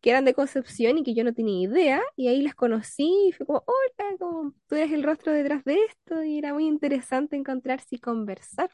que 0.02 0.10
eran 0.10 0.24
de 0.24 0.34
Concepción 0.34 0.98
y 0.98 1.04
que 1.04 1.14
yo 1.14 1.24
no 1.24 1.32
tenía 1.32 1.62
idea, 1.68 2.02
y 2.16 2.28
ahí 2.28 2.42
las 2.42 2.54
conocí 2.56 3.28
y 3.28 3.32
fue 3.32 3.46
como, 3.46 3.64
hola, 3.66 4.16
como 4.18 4.52
tú 4.66 4.74
eres 4.74 4.92
el 4.92 5.04
rostro 5.04 5.32
detrás 5.32 5.64
de 5.64 5.76
esto, 5.84 6.22
y 6.24 6.38
era 6.38 6.52
muy 6.52 6.66
interesante 6.66 7.36
encontrarse 7.36 7.96
y 7.96 8.00
conversar 8.00 8.70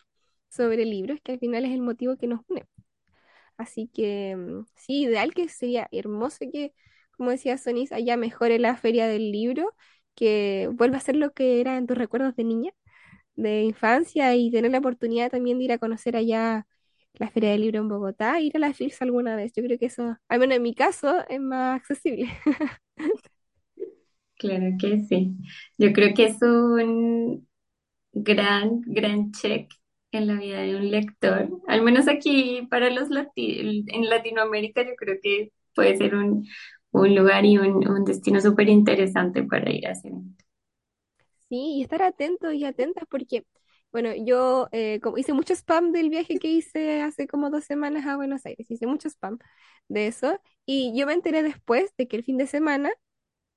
sobre 0.48 0.84
libros, 0.86 1.20
que 1.22 1.32
al 1.32 1.38
final 1.38 1.64
es 1.66 1.72
el 1.72 1.82
motivo 1.82 2.16
que 2.16 2.26
nos 2.28 2.40
une. 2.48 2.66
Así 3.58 3.88
que 3.92 4.36
mm, 4.36 4.66
sí, 4.76 5.02
ideal 5.02 5.34
que 5.34 5.48
sería 5.48 5.88
hermoso 5.92 6.38
que 6.52 6.72
como 7.18 7.30
decía 7.32 7.58
Sonis, 7.58 7.92
allá 7.92 8.16
mejore 8.16 8.58
la 8.60 8.76
feria 8.76 9.08
del 9.08 9.32
libro, 9.32 9.74
que 10.16 10.70
vuelva 10.72 10.98
a 10.98 11.00
ser 11.00 11.16
lo 11.16 11.32
que 11.32 11.60
era 11.60 11.76
en 11.78 11.86
tus 11.86 11.98
recuerdos 11.98 12.36
de 12.36 12.44
niña, 12.44 12.72
de 13.36 13.62
infancia 13.64 14.34
y 14.36 14.50
tener 14.50 14.72
la 14.72 14.78
oportunidad 14.78 15.30
también 15.30 15.58
de 15.58 15.64
ir 15.64 15.72
a 15.72 15.78
conocer 15.78 16.16
allá 16.16 16.66
la 17.14 17.30
feria 17.30 17.50
del 17.52 17.62
libro 17.62 17.80
en 17.80 17.88
Bogotá, 17.88 18.40
ir 18.40 18.56
a 18.56 18.60
la 18.60 18.74
FILS 18.74 19.02
alguna 19.02 19.36
vez. 19.36 19.52
Yo 19.56 19.62
creo 19.64 19.78
que 19.78 19.86
eso, 19.86 20.16
al 20.28 20.40
menos 20.40 20.56
en 20.56 20.62
mi 20.62 20.74
caso, 20.74 21.24
es 21.28 21.40
más 21.40 21.76
accesible. 21.76 22.30
Claro 24.36 24.76
que 24.80 25.00
sí. 25.00 25.36
Yo 25.78 25.92
creo 25.92 26.14
que 26.14 26.26
es 26.26 26.40
un 26.42 27.48
gran, 28.12 28.82
gran 28.86 29.32
check 29.32 29.72
en 30.12 30.26
la 30.28 30.34
vida 30.34 30.60
de 30.60 30.76
un 30.76 30.90
lector. 30.90 31.50
Al 31.66 31.82
menos 31.82 32.08
aquí 32.08 32.66
para 32.70 32.90
los 32.90 33.10
lati 33.10 33.84
en 33.88 34.08
Latinoamérica 34.08 34.82
yo 34.82 34.94
creo 34.96 35.18
que 35.22 35.52
puede 35.74 35.96
ser 35.96 36.14
un, 36.14 36.46
un 36.92 37.14
lugar 37.14 37.44
y 37.44 37.58
un, 37.58 38.04
destino 38.04 38.40
súper 38.40 38.68
interesante 38.68 39.42
para 39.42 39.70
ir 39.70 39.86
a 39.86 39.92
hacer. 39.92 40.12
Sí, 41.48 41.76
y 41.76 41.82
estar 41.82 42.02
atentos 42.02 42.54
y 42.54 42.64
atentas 42.64 43.04
porque, 43.08 43.44
bueno, 43.90 44.10
yo 44.14 44.68
eh, 44.72 45.00
como 45.02 45.18
hice 45.18 45.32
mucho 45.32 45.54
spam 45.54 45.92
del 45.92 46.10
viaje 46.10 46.38
que 46.38 46.48
hice 46.48 47.00
hace 47.02 47.26
como 47.26 47.50
dos 47.50 47.64
semanas 47.64 48.06
a 48.06 48.16
Buenos 48.16 48.44
Aires, 48.44 48.70
hice 48.70 48.86
mucho 48.86 49.08
spam 49.08 49.38
de 49.88 50.08
eso 50.08 50.40
y 50.66 50.92
yo 50.94 51.06
me 51.06 51.14
enteré 51.14 51.42
después 51.42 51.94
de 51.96 52.06
que 52.08 52.16
el 52.16 52.24
fin 52.24 52.36
de 52.36 52.46
semana, 52.46 52.90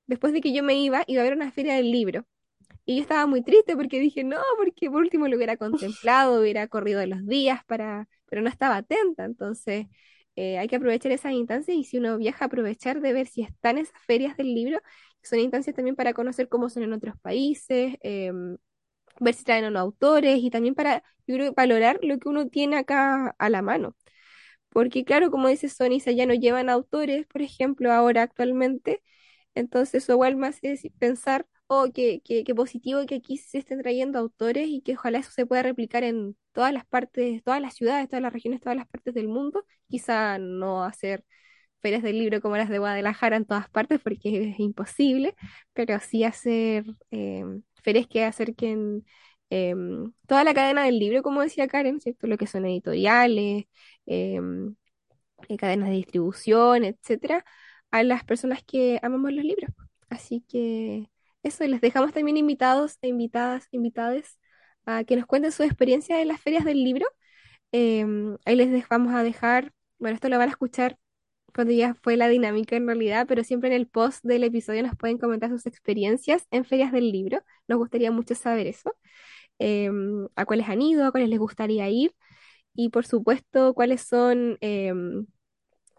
después 0.08 0.34
de 0.34 0.42
que 0.42 0.54
yo 0.54 0.64
me 0.64 0.76
iba, 0.76 1.04
iba 1.08 1.22
a 1.22 1.26
haber 1.26 1.38
una 1.38 1.52
feria 1.52 1.76
del 1.76 1.92
libro. 1.92 2.26
Y 2.86 2.98
yo 2.98 3.02
estaba 3.04 3.28
muy 3.28 3.44
triste 3.44 3.76
porque 3.76 4.00
dije, 4.00 4.24
no, 4.24 4.40
porque 4.58 4.90
por 4.90 5.02
último 5.02 5.28
lo 5.28 5.36
hubiera 5.38 5.58
contemplado, 5.58 6.42
hubiera 6.42 6.68
corrido 6.68 7.06
los 7.06 7.26
días 7.26 7.64
para, 7.66 8.08
pero 8.28 8.42
no 8.42 8.50
estaba 8.50 8.78
atenta. 8.78 9.26
Entonces, 9.26 9.88
eh, 10.36 10.58
hay 10.58 10.68
que 10.68 10.76
aprovechar 10.78 11.12
esas 11.12 11.34
instancias 11.34 11.78
y 11.78 11.84
si 11.84 11.98
uno 11.98 12.18
viaja, 12.18 12.46
aprovechar 12.46 13.02
de 13.02 13.14
ver 13.14 13.28
si 13.28 13.42
están 13.44 13.78
esas 13.78 14.00
ferias 14.06 14.38
del 14.38 14.54
libro, 14.56 14.80
son 15.24 15.40
instancias 15.40 15.76
también 15.76 15.96
para 15.96 16.14
conocer 16.14 16.50
cómo 16.50 16.70
son 16.70 16.84
en 16.84 16.94
otros 16.94 17.16
países, 17.22 17.96
em, 18.02 18.58
ver 19.20 19.34
si 19.36 19.44
traen 19.46 19.66
a 19.66 19.70
los 19.72 19.82
autores 19.82 20.40
y 20.44 20.50
también 20.52 20.76
para 20.76 21.04
valorar 21.56 22.00
lo 22.04 22.20
que 22.20 22.30
uno 22.30 22.48
tiene 22.50 22.78
acá 22.78 23.36
a 23.40 23.50
la 23.50 23.62
mano. 23.62 23.96
Porque 24.70 25.04
claro, 25.06 25.32
como 25.32 25.48
dice 25.50 25.70
Sony, 25.70 26.00
ya 26.16 26.26
no 26.26 26.34
llevan 26.34 26.70
autores, 26.70 27.28
por 27.28 27.42
ejemplo, 27.42 27.92
ahora 27.92 28.24
actualmente, 28.24 29.02
entonces 29.56 30.04
eso 30.04 30.14
igual 30.14 30.36
más 30.38 30.60
es 30.62 30.84
pensar 31.00 31.48
oh, 31.68 31.88
qué, 31.94 32.22
positivo 32.56 33.06
que 33.06 33.16
aquí 33.16 33.38
se 33.38 33.60
estén 33.60 33.82
trayendo 33.82 34.20
autores 34.20 34.68
y 34.68 34.82
que 34.82 34.94
ojalá 34.96 35.20
eso 35.20 35.32
se 35.32 35.46
pueda 35.46 35.64
replicar 35.64 36.04
en 36.04 36.36
todas 36.52 36.74
las 36.74 36.86
partes, 36.86 37.42
todas 37.44 37.62
las 37.62 37.76
ciudades, 37.76 38.10
todas 38.10 38.22
las 38.22 38.34
regiones, 38.34 38.60
todas 38.62 38.76
las 38.76 38.88
partes 38.88 39.14
del 39.14 39.28
mundo. 39.30 39.66
Quizá 39.88 40.38
no 40.38 40.84
hacer 40.84 41.24
ferias 41.82 42.04
del 42.04 42.20
libro 42.20 42.42
como 42.42 42.58
las 42.58 42.70
de 42.70 42.80
Guadalajara 42.80 43.38
en 43.38 43.46
todas 43.46 43.70
partes 43.70 44.00
porque 44.02 44.52
es 44.52 44.60
imposible, 44.60 45.36
pero 45.74 46.00
sí 46.00 46.24
hacer 46.24 46.86
eh, 47.12 47.46
ferias 47.84 48.08
que 48.08 48.24
acerquen 48.26 49.06
em, 49.50 50.12
toda 50.28 50.44
la 50.44 50.54
cadena 50.54 50.84
del 50.86 51.00
libro, 51.00 51.24
como 51.24 51.42
decía 51.42 51.68
Karen, 51.68 52.00
¿cierto? 52.02 52.28
Lo 52.28 52.38
que 52.38 52.48
son 52.48 52.66
editoriales, 52.66 53.66
em, 54.06 54.76
eh, 55.50 55.58
cadenas 55.58 55.90
de 55.90 55.96
distribución, 55.96 56.86
etcétera, 56.86 57.46
a 57.92 58.04
las 58.04 58.24
personas 58.24 58.64
que 58.64 59.00
amamos 59.04 59.34
los 59.34 59.44
libros. 59.46 59.72
Así 60.10 60.44
que 60.48 61.10
eso, 61.44 61.66
les 61.68 61.82
dejamos 61.82 62.14
también 62.14 62.38
invitados 62.38 62.98
e 63.02 63.08
invitadas, 63.10 63.68
invitades 63.72 64.40
a 64.86 65.04
que 65.04 65.16
nos 65.16 65.26
cuenten 65.26 65.52
su 65.52 65.64
experiencia 65.64 66.22
en 66.22 66.28
las 66.30 66.42
ferias 66.42 66.66
del 66.66 66.84
libro. 66.84 67.06
Em, 67.72 68.38
ahí 68.46 68.56
les 68.56 68.88
vamos 68.90 69.14
a 69.14 69.24
dejar, 69.24 69.74
bueno, 70.00 70.16
esto 70.16 70.30
lo 70.30 70.38
van 70.38 70.50
a 70.50 70.52
escuchar 70.52 70.98
cuando 71.54 71.74
ya 71.74 71.96
fue 71.96 72.18
la 72.18 72.30
dinámica 72.30 72.76
en 72.76 72.88
realidad, 72.88 73.26
pero 73.28 73.44
siempre 73.44 73.70
en 73.70 73.76
el 73.76 73.88
post 73.88 74.24
del 74.24 74.44
episodio 74.44 74.84
nos 74.84 74.96
pueden 74.96 75.18
comentar 75.18 75.50
sus 75.50 75.66
experiencias 75.66 76.46
en 76.52 76.66
ferias 76.66 76.92
del 76.92 77.12
libro. 77.12 77.44
Nos 77.68 77.78
gustaría 77.80 78.12
mucho 78.12 78.36
saber 78.36 78.68
eso. 78.68 78.96
Em, 79.60 80.28
a 80.36 80.46
cuáles 80.46 80.70
han 80.70 80.82
ido, 80.82 81.06
a 81.06 81.12
cuáles 81.12 81.30
les 81.30 81.40
gustaría 81.40 81.90
ir 81.90 82.16
y 82.74 82.90
por 82.90 83.06
supuesto 83.06 83.74
cuáles 83.74 84.02
son 84.04 84.58
em, 84.62 85.28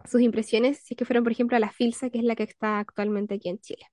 sus 0.08 0.20
impresiones 0.20 0.78
si 0.78 0.94
es 0.94 0.98
que 0.98 1.04
fueron, 1.04 1.24
por 1.24 1.32
ejemplo, 1.32 1.56
a 1.56 1.60
la 1.60 1.70
FILSA, 1.70 2.10
que 2.10 2.18
es 2.18 2.24
la 2.24 2.36
que 2.36 2.44
está 2.44 2.78
actualmente 2.78 3.34
aquí 3.34 3.48
en 3.48 3.58
Chile. 3.58 3.86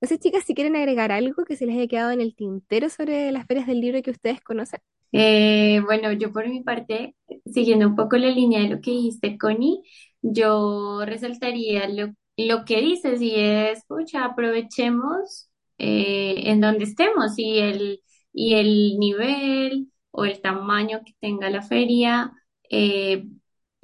No 0.00 0.08
sé, 0.08 0.18
chicas, 0.18 0.44
si 0.44 0.54
quieren 0.54 0.76
agregar 0.76 1.12
algo 1.12 1.44
que 1.44 1.56
se 1.56 1.66
les 1.66 1.76
haya 1.76 1.86
quedado 1.86 2.10
en 2.10 2.20
el 2.20 2.34
tintero 2.34 2.90
sobre 2.90 3.32
las 3.32 3.46
ferias 3.46 3.66
del 3.66 3.80
libro 3.80 4.02
que 4.02 4.10
ustedes 4.10 4.40
conocen. 4.40 4.80
Eh, 5.12 5.80
bueno, 5.84 6.12
yo 6.12 6.32
por 6.32 6.48
mi 6.48 6.62
parte, 6.62 7.16
siguiendo 7.46 7.86
un 7.86 7.96
poco 7.96 8.16
la 8.16 8.28
línea 8.28 8.60
de 8.60 8.68
lo 8.68 8.80
que 8.80 8.90
dijiste, 8.90 9.38
Connie, 9.38 9.80
yo 10.20 11.04
resaltaría 11.06 11.88
lo, 11.88 12.12
lo 12.36 12.64
que 12.64 12.80
dices 12.80 13.22
y 13.22 13.34
es, 13.36 13.84
pucha, 13.86 14.24
aprovechemos 14.24 15.48
eh, 15.78 16.50
en 16.50 16.60
donde 16.60 16.84
estemos 16.84 17.38
y 17.38 17.58
el, 17.60 18.00
y 18.32 18.54
el 18.54 18.98
nivel 18.98 19.92
o 20.10 20.24
el 20.24 20.40
tamaño 20.40 21.00
que 21.04 21.12
tenga 21.20 21.48
la 21.50 21.62
feria, 21.62 22.32
eh, 22.68 23.24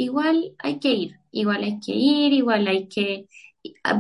igual 0.05 0.55
hay 0.59 0.81
que 0.81 0.89
ir, 0.93 1.17
igual 1.31 1.63
hay 1.65 1.81
que 1.81 1.93
ir, 1.95 2.33
igual 2.33 2.67
hay 2.69 2.89
que, 2.89 3.27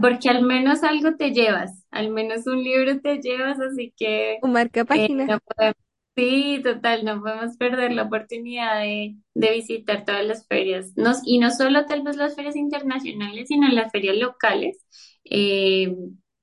porque 0.00 0.28
al 0.30 0.42
menos 0.42 0.82
algo 0.82 1.16
te 1.16 1.32
llevas, 1.32 1.86
al 1.90 2.10
menos 2.10 2.46
un 2.46 2.62
libro 2.62 3.00
te 3.00 3.18
llevas, 3.20 3.60
así 3.60 3.92
que... 3.96 4.38
Un 4.42 4.52
marca 4.52 4.80
Eh, 4.80 4.86
página. 4.86 5.26
no 5.26 5.38
podemos- 5.40 5.76
sí, 6.16 6.60
total, 6.62 7.04
no 7.04 7.20
podemos 7.22 7.56
perder 7.56 7.92
la 7.92 8.02
oportunidad 8.04 8.80
de, 8.80 9.16
de 9.34 9.50
visitar 9.52 10.04
todas 10.04 10.24
las 10.26 10.46
ferias. 10.46 10.92
No- 10.96 11.12
y 11.24 11.38
no 11.38 11.50
solo 11.50 11.86
tal 11.86 12.02
vez 12.02 12.16
las 12.16 12.34
ferias 12.34 12.56
internacionales, 12.56 13.48
sino 13.48 13.68
las 13.68 13.90
ferias 13.92 14.16
locales, 14.16 14.84
eh, 15.24 15.94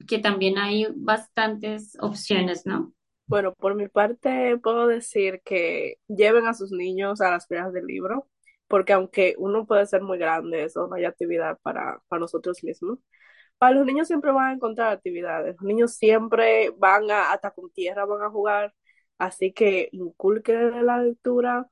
que 0.07 0.19
también 0.19 0.57
hay 0.57 0.87
bastantes 0.95 1.97
opciones, 1.99 2.65
¿no? 2.65 2.93
Bueno, 3.27 3.53
por 3.53 3.75
mi 3.75 3.87
parte 3.89 4.57
puedo 4.57 4.87
decir 4.87 5.41
que 5.43 5.97
lleven 6.07 6.47
a 6.47 6.53
sus 6.53 6.71
niños 6.71 7.19
a 7.21 7.31
las 7.31 7.45
ferias 7.47 7.73
del 7.73 7.85
libro, 7.85 8.27
porque 8.67 8.93
aunque 8.93 9.35
uno 9.37 9.65
puede 9.65 9.85
ser 9.85 10.01
muy 10.01 10.17
grande, 10.17 10.63
eso 10.65 10.87
no 10.87 10.95
hay 10.95 11.05
actividad 11.05 11.57
para, 11.61 12.01
para 12.07 12.19
nosotros 12.21 12.63
mismos. 12.63 12.99
Para 13.57 13.75
los 13.77 13.85
niños 13.85 14.07
siempre 14.07 14.31
van 14.31 14.51
a 14.51 14.53
encontrar 14.55 14.93
actividades. 14.93 15.55
Los 15.57 15.63
niños 15.63 15.95
siempre 15.95 16.71
van 16.77 17.09
a, 17.11 17.31
hasta 17.33 17.51
con 17.51 17.71
tierra 17.71 18.05
van 18.05 18.21
a 18.23 18.29
jugar, 18.29 18.73
así 19.17 19.53
que 19.53 19.89
inculquen 19.93 20.85
la 20.85 20.99
lectura, 21.01 21.67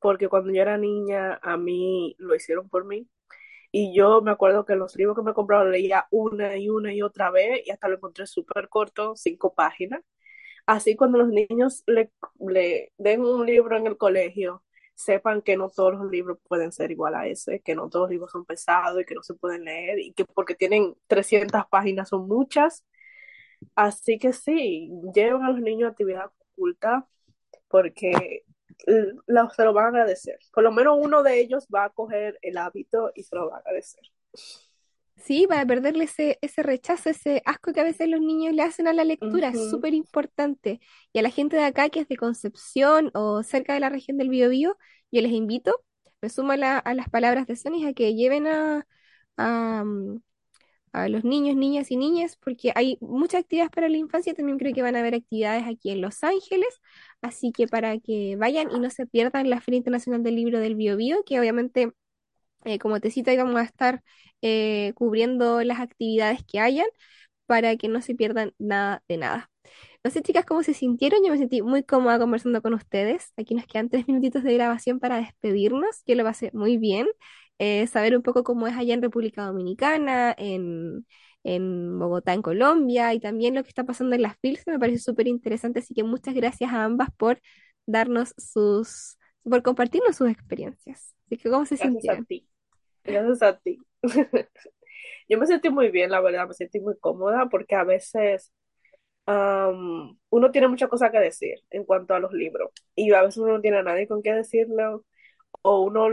porque 0.00 0.28
cuando 0.28 0.52
yo 0.52 0.62
era 0.62 0.78
niña 0.78 1.38
a 1.42 1.56
mí 1.56 2.14
lo 2.18 2.34
hicieron 2.34 2.68
por 2.68 2.84
mí. 2.86 3.08
Y 3.72 3.94
yo 3.94 4.22
me 4.22 4.30
acuerdo 4.30 4.64
que 4.64 4.76
los 4.76 4.96
libros 4.96 5.16
que 5.16 5.22
me 5.22 5.34
compraron 5.34 5.70
leía 5.72 6.06
una 6.10 6.56
y 6.56 6.70
una 6.70 6.94
y 6.94 7.02
otra 7.02 7.30
vez 7.30 7.62
y 7.66 7.70
hasta 7.70 7.88
lo 7.88 7.96
encontré 7.96 8.26
súper 8.26 8.68
corto, 8.68 9.14
cinco 9.16 9.54
páginas. 9.54 10.02
Así 10.66 10.96
cuando 10.96 11.18
los 11.18 11.28
niños 11.28 11.84
le, 11.86 12.12
le 12.40 12.92
den 12.98 13.22
un 13.22 13.46
libro 13.46 13.76
en 13.76 13.86
el 13.86 13.96
colegio, 13.98 14.64
sepan 14.96 15.42
que 15.42 15.56
no 15.58 15.70
todos 15.70 15.94
los 15.94 16.10
libros 16.10 16.38
pueden 16.48 16.72
ser 16.72 16.92
igual 16.92 17.16
a 17.16 17.28
ese, 17.28 17.60
que 17.62 17.76
no 17.76 17.90
todos 17.90 18.04
los 18.04 18.10
libros 18.12 18.32
son 18.32 18.46
pesados 18.46 19.00
y 19.02 19.06
que 19.06 19.14
no 19.16 19.22
se 19.24 19.34
pueden 19.34 19.64
leer 19.66 20.00
y 20.00 20.14
que 20.14 20.26
porque 20.26 20.56
tienen 20.56 20.96
300 21.08 21.66
páginas 21.70 22.10
son 22.10 22.28
muchas. 22.28 22.84
Así 23.74 24.18
que 24.18 24.32
sí, 24.32 24.90
lleven 25.14 25.42
a 25.44 25.50
los 25.52 25.60
niños 25.60 25.88
a 25.88 25.90
actividad 25.92 26.26
oculta 26.54 27.08
porque 27.68 28.44
lo- 29.26 29.50
se 29.50 29.64
lo 29.64 29.72
van 29.74 29.86
a 29.86 29.88
agradecer. 29.90 30.38
Por 30.52 30.64
lo 30.64 30.72
menos 30.72 30.98
uno 31.00 31.22
de 31.22 31.40
ellos 31.40 31.66
va 31.74 31.84
a 31.86 31.90
coger 31.90 32.38
el 32.42 32.58
hábito 32.58 33.12
y 33.14 33.24
se 33.24 33.36
lo 33.36 33.50
va 33.50 33.56
a 33.58 33.60
agradecer. 33.60 34.02
Sí, 35.16 35.46
para 35.48 35.66
perderle 35.66 36.04
ese, 36.04 36.38
ese 36.42 36.62
rechazo, 36.62 37.10
ese 37.10 37.42
asco 37.46 37.72
que 37.72 37.80
a 37.80 37.84
veces 37.84 38.08
los 38.08 38.20
niños 38.20 38.54
le 38.54 38.62
hacen 38.62 38.86
a 38.86 38.92
la 38.92 39.02
lectura, 39.04 39.48
es 39.48 39.60
súper 39.60 39.94
importante. 39.94 40.78
Y 41.12 41.18
a 41.18 41.22
la 41.22 41.30
gente 41.30 41.56
de 41.56 41.64
acá 41.64 41.88
que 41.88 42.00
es 42.00 42.08
de 42.08 42.16
Concepción 42.16 43.10
o 43.14 43.42
cerca 43.42 43.74
de 43.74 43.80
la 43.80 43.88
región 43.88 44.18
del 44.18 44.28
Biobío, 44.28 44.76
yo 45.10 45.22
les 45.22 45.32
invito, 45.32 45.74
me 46.20 46.28
sumo 46.28 46.52
a, 46.52 46.56
la- 46.56 46.78
a 46.78 46.94
las 46.94 47.08
palabras 47.10 47.46
de 47.46 47.56
Sonis, 47.56 47.86
a 47.86 47.92
que 47.94 48.14
lleven 48.14 48.46
a, 48.46 48.86
a, 49.36 49.84
mm, 49.84 50.20
a 50.92 51.08
los 51.08 51.24
niños, 51.24 51.56
niñas 51.56 51.90
y 51.90 51.96
niñas, 51.96 52.36
porque 52.42 52.72
hay 52.74 52.98
muchas 53.00 53.42
actividades 53.42 53.70
para 53.72 53.88
la 53.88 53.96
infancia, 53.98 54.34
también 54.34 54.58
creo 54.58 54.74
que 54.74 54.82
van 54.82 54.96
a 54.96 55.00
haber 55.00 55.14
actividades 55.14 55.64
aquí 55.66 55.90
en 55.90 56.00
Los 56.02 56.24
Ángeles, 56.24 56.68
así 57.22 57.52
que 57.52 57.68
para 57.68 57.98
que 57.98 58.36
vayan 58.38 58.70
y 58.70 58.80
no 58.80 58.90
se 58.90 59.06
pierdan 59.06 59.50
la 59.50 59.60
Feria 59.60 59.78
Internacional 59.78 60.22
del 60.22 60.36
Libro 60.36 60.60
del 60.60 60.76
Biobío, 60.76 61.22
que 61.24 61.38
obviamente 61.40 61.92
eh, 62.64 62.78
como 62.78 63.00
te 63.00 63.10
cito, 63.10 63.30
ahí 63.30 63.36
vamos 63.36 63.56
a 63.60 63.64
estar 63.64 64.02
eh, 64.42 64.92
cubriendo 64.94 65.62
las 65.62 65.80
actividades 65.80 66.40
que 66.44 66.60
hayan 66.60 66.86
para 67.46 67.76
que 67.76 67.88
no 67.88 68.02
se 68.02 68.14
pierdan 68.14 68.52
nada 68.58 69.02
de 69.08 69.18
nada. 69.18 69.50
No 70.04 70.10
sé, 70.10 70.22
chicas, 70.22 70.44
cómo 70.46 70.62
se 70.62 70.74
sintieron. 70.74 71.20
Yo 71.24 71.32
me 71.32 71.38
sentí 71.38 71.62
muy 71.62 71.82
cómoda 71.84 72.18
conversando 72.18 72.62
con 72.62 72.74
ustedes. 72.74 73.32
Aquí 73.36 73.54
nos 73.54 73.66
quedan 73.66 73.88
tres 73.90 74.06
minutitos 74.08 74.42
de 74.44 74.54
grabación 74.54 75.00
para 75.00 75.18
despedirnos. 75.18 76.02
Yo 76.06 76.14
lo 76.14 76.24
pasé 76.24 76.50
muy 76.54 76.78
bien. 76.78 77.06
Eh, 77.58 77.86
saber 77.86 78.16
un 78.16 78.22
poco 78.22 78.44
cómo 78.44 78.66
es 78.66 78.76
allá 78.76 78.94
en 78.94 79.02
República 79.02 79.44
Dominicana, 79.46 80.34
en, 80.38 81.06
en 81.44 81.98
Bogotá, 81.98 82.34
en 82.34 82.42
Colombia, 82.42 83.14
y 83.14 83.20
también 83.20 83.54
lo 83.54 83.62
que 83.62 83.68
está 83.70 83.84
pasando 83.84 84.14
en 84.14 84.22
las 84.22 84.36
FILS, 84.40 84.66
me 84.66 84.78
parece 84.78 84.98
súper 84.98 85.26
interesante. 85.28 85.80
Así 85.80 85.94
que 85.94 86.04
muchas 86.04 86.34
gracias 86.34 86.72
a 86.72 86.84
ambas 86.84 87.08
por 87.16 87.40
darnos 87.86 88.34
sus, 88.36 89.18
por 89.50 89.62
compartirnos 89.62 90.16
sus 90.16 90.30
experiencias. 90.30 91.14
Así 91.26 91.38
que, 91.38 91.50
¿cómo 91.50 91.66
se 91.66 91.76
Gracias 91.78 92.08
a 92.08 92.16
sintieron? 92.16 92.26
ti. 92.26 92.48
Gracias 93.04 93.42
a 93.42 93.58
ti. 93.58 93.78
Yo 95.28 95.38
me 95.38 95.46
sentí 95.46 95.70
muy 95.70 95.90
bien, 95.90 96.10
la 96.10 96.20
verdad, 96.20 96.48
me 96.48 96.54
sentí 96.54 96.80
muy 96.80 96.98
cómoda 96.98 97.48
porque 97.50 97.74
a 97.76 97.84
veces 97.84 98.52
am, 99.26 100.18
uno 100.30 100.52
tiene 100.52 100.68
muchas 100.68 100.88
cosas 100.90 101.10
que 101.12 101.20
decir 101.20 101.56
en 101.70 101.84
cuanto 101.84 102.14
a 102.14 102.20
los 102.20 102.32
libros 102.32 102.70
y 102.96 103.12
a 103.14 103.22
veces 103.22 103.38
uno 103.38 103.54
no 103.54 103.60
tiene 103.62 103.78
a 103.78 103.82
nadie 103.84 104.08
con 104.08 104.22
qué 104.22 104.32
decirlo 104.34 105.04
o 105.62 105.82
uno 105.82 106.08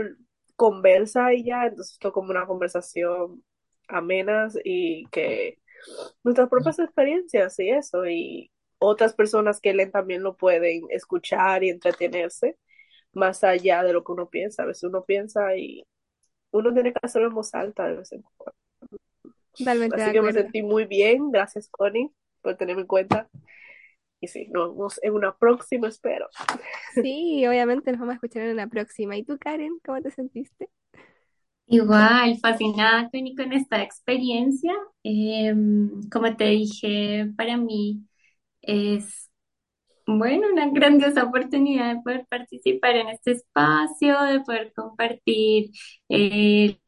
conversa 0.56 1.34
y 1.34 1.44
ya, 1.44 1.66
entonces 1.66 1.94
esto 1.94 2.12
como 2.12 2.30
una 2.30 2.46
conversación 2.46 3.44
amenas 3.88 4.58
y 4.64 5.06
que 5.10 5.58
nuestras 6.24 6.48
propias 6.48 6.78
experiencias 6.78 7.58
y 7.60 7.70
eso 7.70 8.06
y 8.08 8.50
otras 8.78 9.14
personas 9.14 9.60
que 9.60 9.74
leen 9.74 9.90
también 9.92 10.22
lo 10.22 10.36
pueden 10.36 10.82
escuchar 10.90 11.64
y 11.64 11.70
entretenerse 11.70 12.58
más 13.14 13.44
allá 13.44 13.82
de 13.82 13.92
lo 13.92 14.04
que 14.04 14.12
uno 14.12 14.28
piensa. 14.28 14.62
A 14.62 14.66
veces 14.66 14.84
uno 14.84 15.04
piensa 15.04 15.56
y 15.56 15.86
uno 16.50 16.72
tiene 16.72 16.92
que 16.92 17.00
hacerlo 17.02 17.28
en 17.28 17.34
voz 17.34 17.54
alta 17.54 17.86
de 17.86 17.96
vez 17.96 18.12
en 18.12 18.22
cuando. 18.36 18.54
Totalmente 19.56 20.02
Así 20.02 20.12
que 20.12 20.22
me 20.22 20.32
sentí 20.32 20.62
muy 20.62 20.84
bien. 20.86 21.30
Gracias, 21.30 21.68
Connie, 21.68 22.10
por 22.42 22.56
tenerme 22.56 22.82
en 22.82 22.88
cuenta. 22.88 23.28
Y 24.20 24.28
sí, 24.28 24.48
nos 24.50 24.70
vemos 24.70 25.00
en 25.02 25.12
una 25.12 25.36
próxima, 25.36 25.88
espero. 25.88 26.28
Sí, 26.94 27.46
obviamente 27.46 27.90
nos 27.90 28.00
vamos 28.00 28.12
a 28.12 28.16
escuchar 28.16 28.42
en 28.42 28.52
una 28.52 28.68
próxima. 28.68 29.16
¿Y 29.16 29.24
tú, 29.24 29.38
Karen, 29.38 29.78
cómo 29.84 30.00
te 30.00 30.10
sentiste? 30.10 30.70
Igual, 31.66 32.38
fascinada 32.38 33.08
Connie, 33.10 33.34
con 33.34 33.52
esta 33.52 33.82
experiencia. 33.82 34.72
Em, 35.02 36.08
como 36.10 36.36
te 36.36 36.44
dije, 36.44 37.32
para 37.36 37.56
mí 37.56 38.02
es 38.62 39.30
Bueno, 40.06 40.48
una 40.52 40.68
grandiosa 40.70 41.24
oportunidad 41.24 41.94
de 41.96 42.02
poder 42.02 42.26
participar 42.28 42.96
en 42.96 43.08
este 43.08 43.32
espacio, 43.32 44.20
de 44.22 44.40
poder 44.40 44.72
compartir 44.74 45.70
eh, 46.10 46.78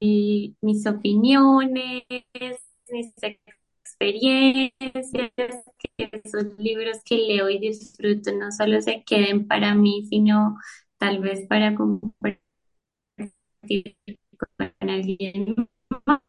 mis 0.00 0.86
opiniones, 0.86 2.02
mis 2.90 3.12
experiencias, 3.84 4.72
que 5.96 6.10
esos 6.24 6.58
libros 6.58 6.98
que 7.04 7.16
leo 7.18 7.48
y 7.50 7.58
disfruto 7.58 8.32
no 8.32 8.50
solo 8.52 8.80
se 8.82 9.02
queden 9.04 9.46
para 9.46 9.74
mí, 9.74 10.06
sino 10.08 10.56
tal 10.98 11.20
vez 11.20 11.46
para 11.48 11.74
compartir 11.74 12.40
con 14.38 14.90
alguien 14.90 15.68
más, 16.06 16.20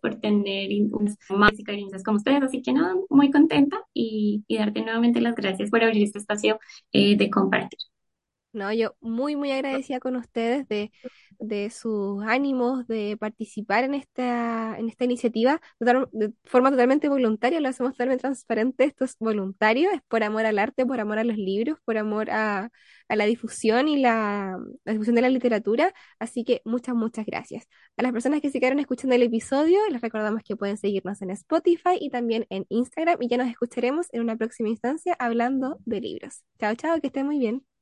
por 0.00 0.16
tener 0.20 0.70
unas 0.92 1.16
más 1.30 1.52
cariñosas 1.64 2.02
como 2.02 2.18
ustedes. 2.18 2.42
Así 2.42 2.62
que 2.62 2.72
nada, 2.72 2.94
muy 3.10 3.30
contenta 3.30 3.78
y, 3.94 4.44
y 4.48 4.58
darte 4.58 4.82
nuevamente 4.82 5.20
las 5.20 5.34
gracias 5.36 5.70
por 5.70 5.82
abrir 5.84 6.02
este 6.04 6.18
espacio 6.18 6.58
eh, 6.92 7.16
de 7.16 7.30
compartir. 7.30 7.78
No, 8.54 8.72
yo 8.72 8.94
muy, 9.00 9.34
muy 9.36 9.50
agradecida 9.50 9.98
con 10.00 10.14
ustedes 10.16 10.68
de, 10.68 10.92
de 11.40 11.70
sus 11.70 12.22
ánimos 12.24 12.86
de 12.86 13.16
participar 13.18 13.82
en 13.84 13.94
esta, 13.94 14.78
en 14.78 14.88
esta 14.88 15.04
iniciativa 15.04 15.60
total- 15.78 16.08
de 16.12 16.32
forma 16.44 16.70
totalmente 16.70 17.08
voluntaria, 17.08 17.58
lo 17.60 17.68
hacemos 17.68 17.92
totalmente 17.94 18.22
transparente, 18.22 18.84
esto 18.84 19.04
es 19.04 19.16
voluntario, 19.18 19.90
es 19.90 20.00
por 20.08 20.22
amor 20.22 20.46
al 20.46 20.58
arte, 20.60 20.86
por 20.86 21.00
amor 21.00 21.18
a 21.18 21.24
los 21.24 21.36
libros, 21.36 21.78
por 21.84 21.98
amor 21.98 22.30
a, 22.30 22.70
a 23.08 23.16
la 23.16 23.24
difusión 23.26 23.88
y 23.88 23.96
la, 23.98 24.56
la 24.84 24.92
difusión 24.92 25.16
de 25.16 25.22
la 25.22 25.30
literatura, 25.30 25.92
así 26.20 26.44
que 26.44 26.62
muchas, 26.64 26.94
muchas 26.94 27.26
gracias. 27.26 27.66
A 27.96 28.02
las 28.04 28.12
personas 28.12 28.40
que 28.40 28.50
se 28.50 28.60
quedaron 28.60 28.78
escuchando 28.78 29.16
el 29.16 29.22
episodio, 29.22 29.78
les 29.90 30.00
recordamos 30.00 30.42
que 30.44 30.56
pueden 30.56 30.76
seguirnos 30.78 31.20
en 31.22 31.30
Spotify 31.30 31.98
y 32.00 32.10
también 32.10 32.46
en 32.50 32.66
Instagram 32.68 33.20
y 33.22 33.28
ya 33.28 33.36
nos 33.36 33.48
escucharemos 33.48 34.06
en 34.12 34.22
una 34.22 34.36
próxima 34.36 34.68
instancia 34.68 35.14
hablando 35.18 35.78
de 35.84 36.00
libros. 36.00 36.44
Chao, 36.60 36.74
chao, 36.76 37.00
que 37.00 37.08
estén 37.08 37.26
muy 37.26 37.38
bien. 37.38 37.73